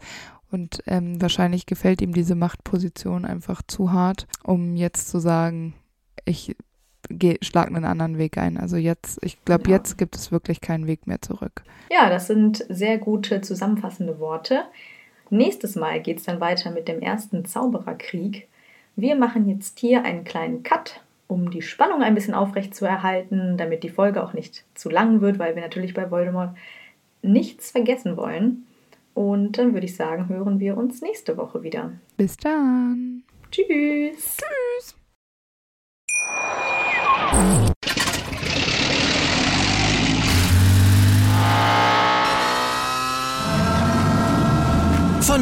[0.51, 5.75] Und ähm, wahrscheinlich gefällt ihm diese Machtposition einfach zu hart, um jetzt zu sagen,
[6.25, 6.57] ich
[7.43, 8.57] schlag einen anderen Weg ein.
[8.57, 9.77] Also jetzt, ich glaube, ja.
[9.77, 11.63] jetzt gibt es wirklich keinen Weg mehr zurück.
[11.91, 14.65] Ja, das sind sehr gute zusammenfassende Worte.
[15.31, 18.49] Nächstes Mal geht es dann weiter mit dem ersten Zaubererkrieg.
[18.95, 23.57] Wir machen jetzt hier einen kleinen Cut, um die Spannung ein bisschen aufrecht zu erhalten,
[23.57, 26.57] damit die Folge auch nicht zu lang wird, weil wir natürlich bei Voldemort
[27.23, 28.67] nichts vergessen wollen.
[29.15, 31.93] Und dann würde ich sagen, hören wir uns nächste Woche wieder.
[32.17, 33.23] Bis dann.
[33.51, 34.37] Tschüss.
[34.37, 34.37] Tschüss.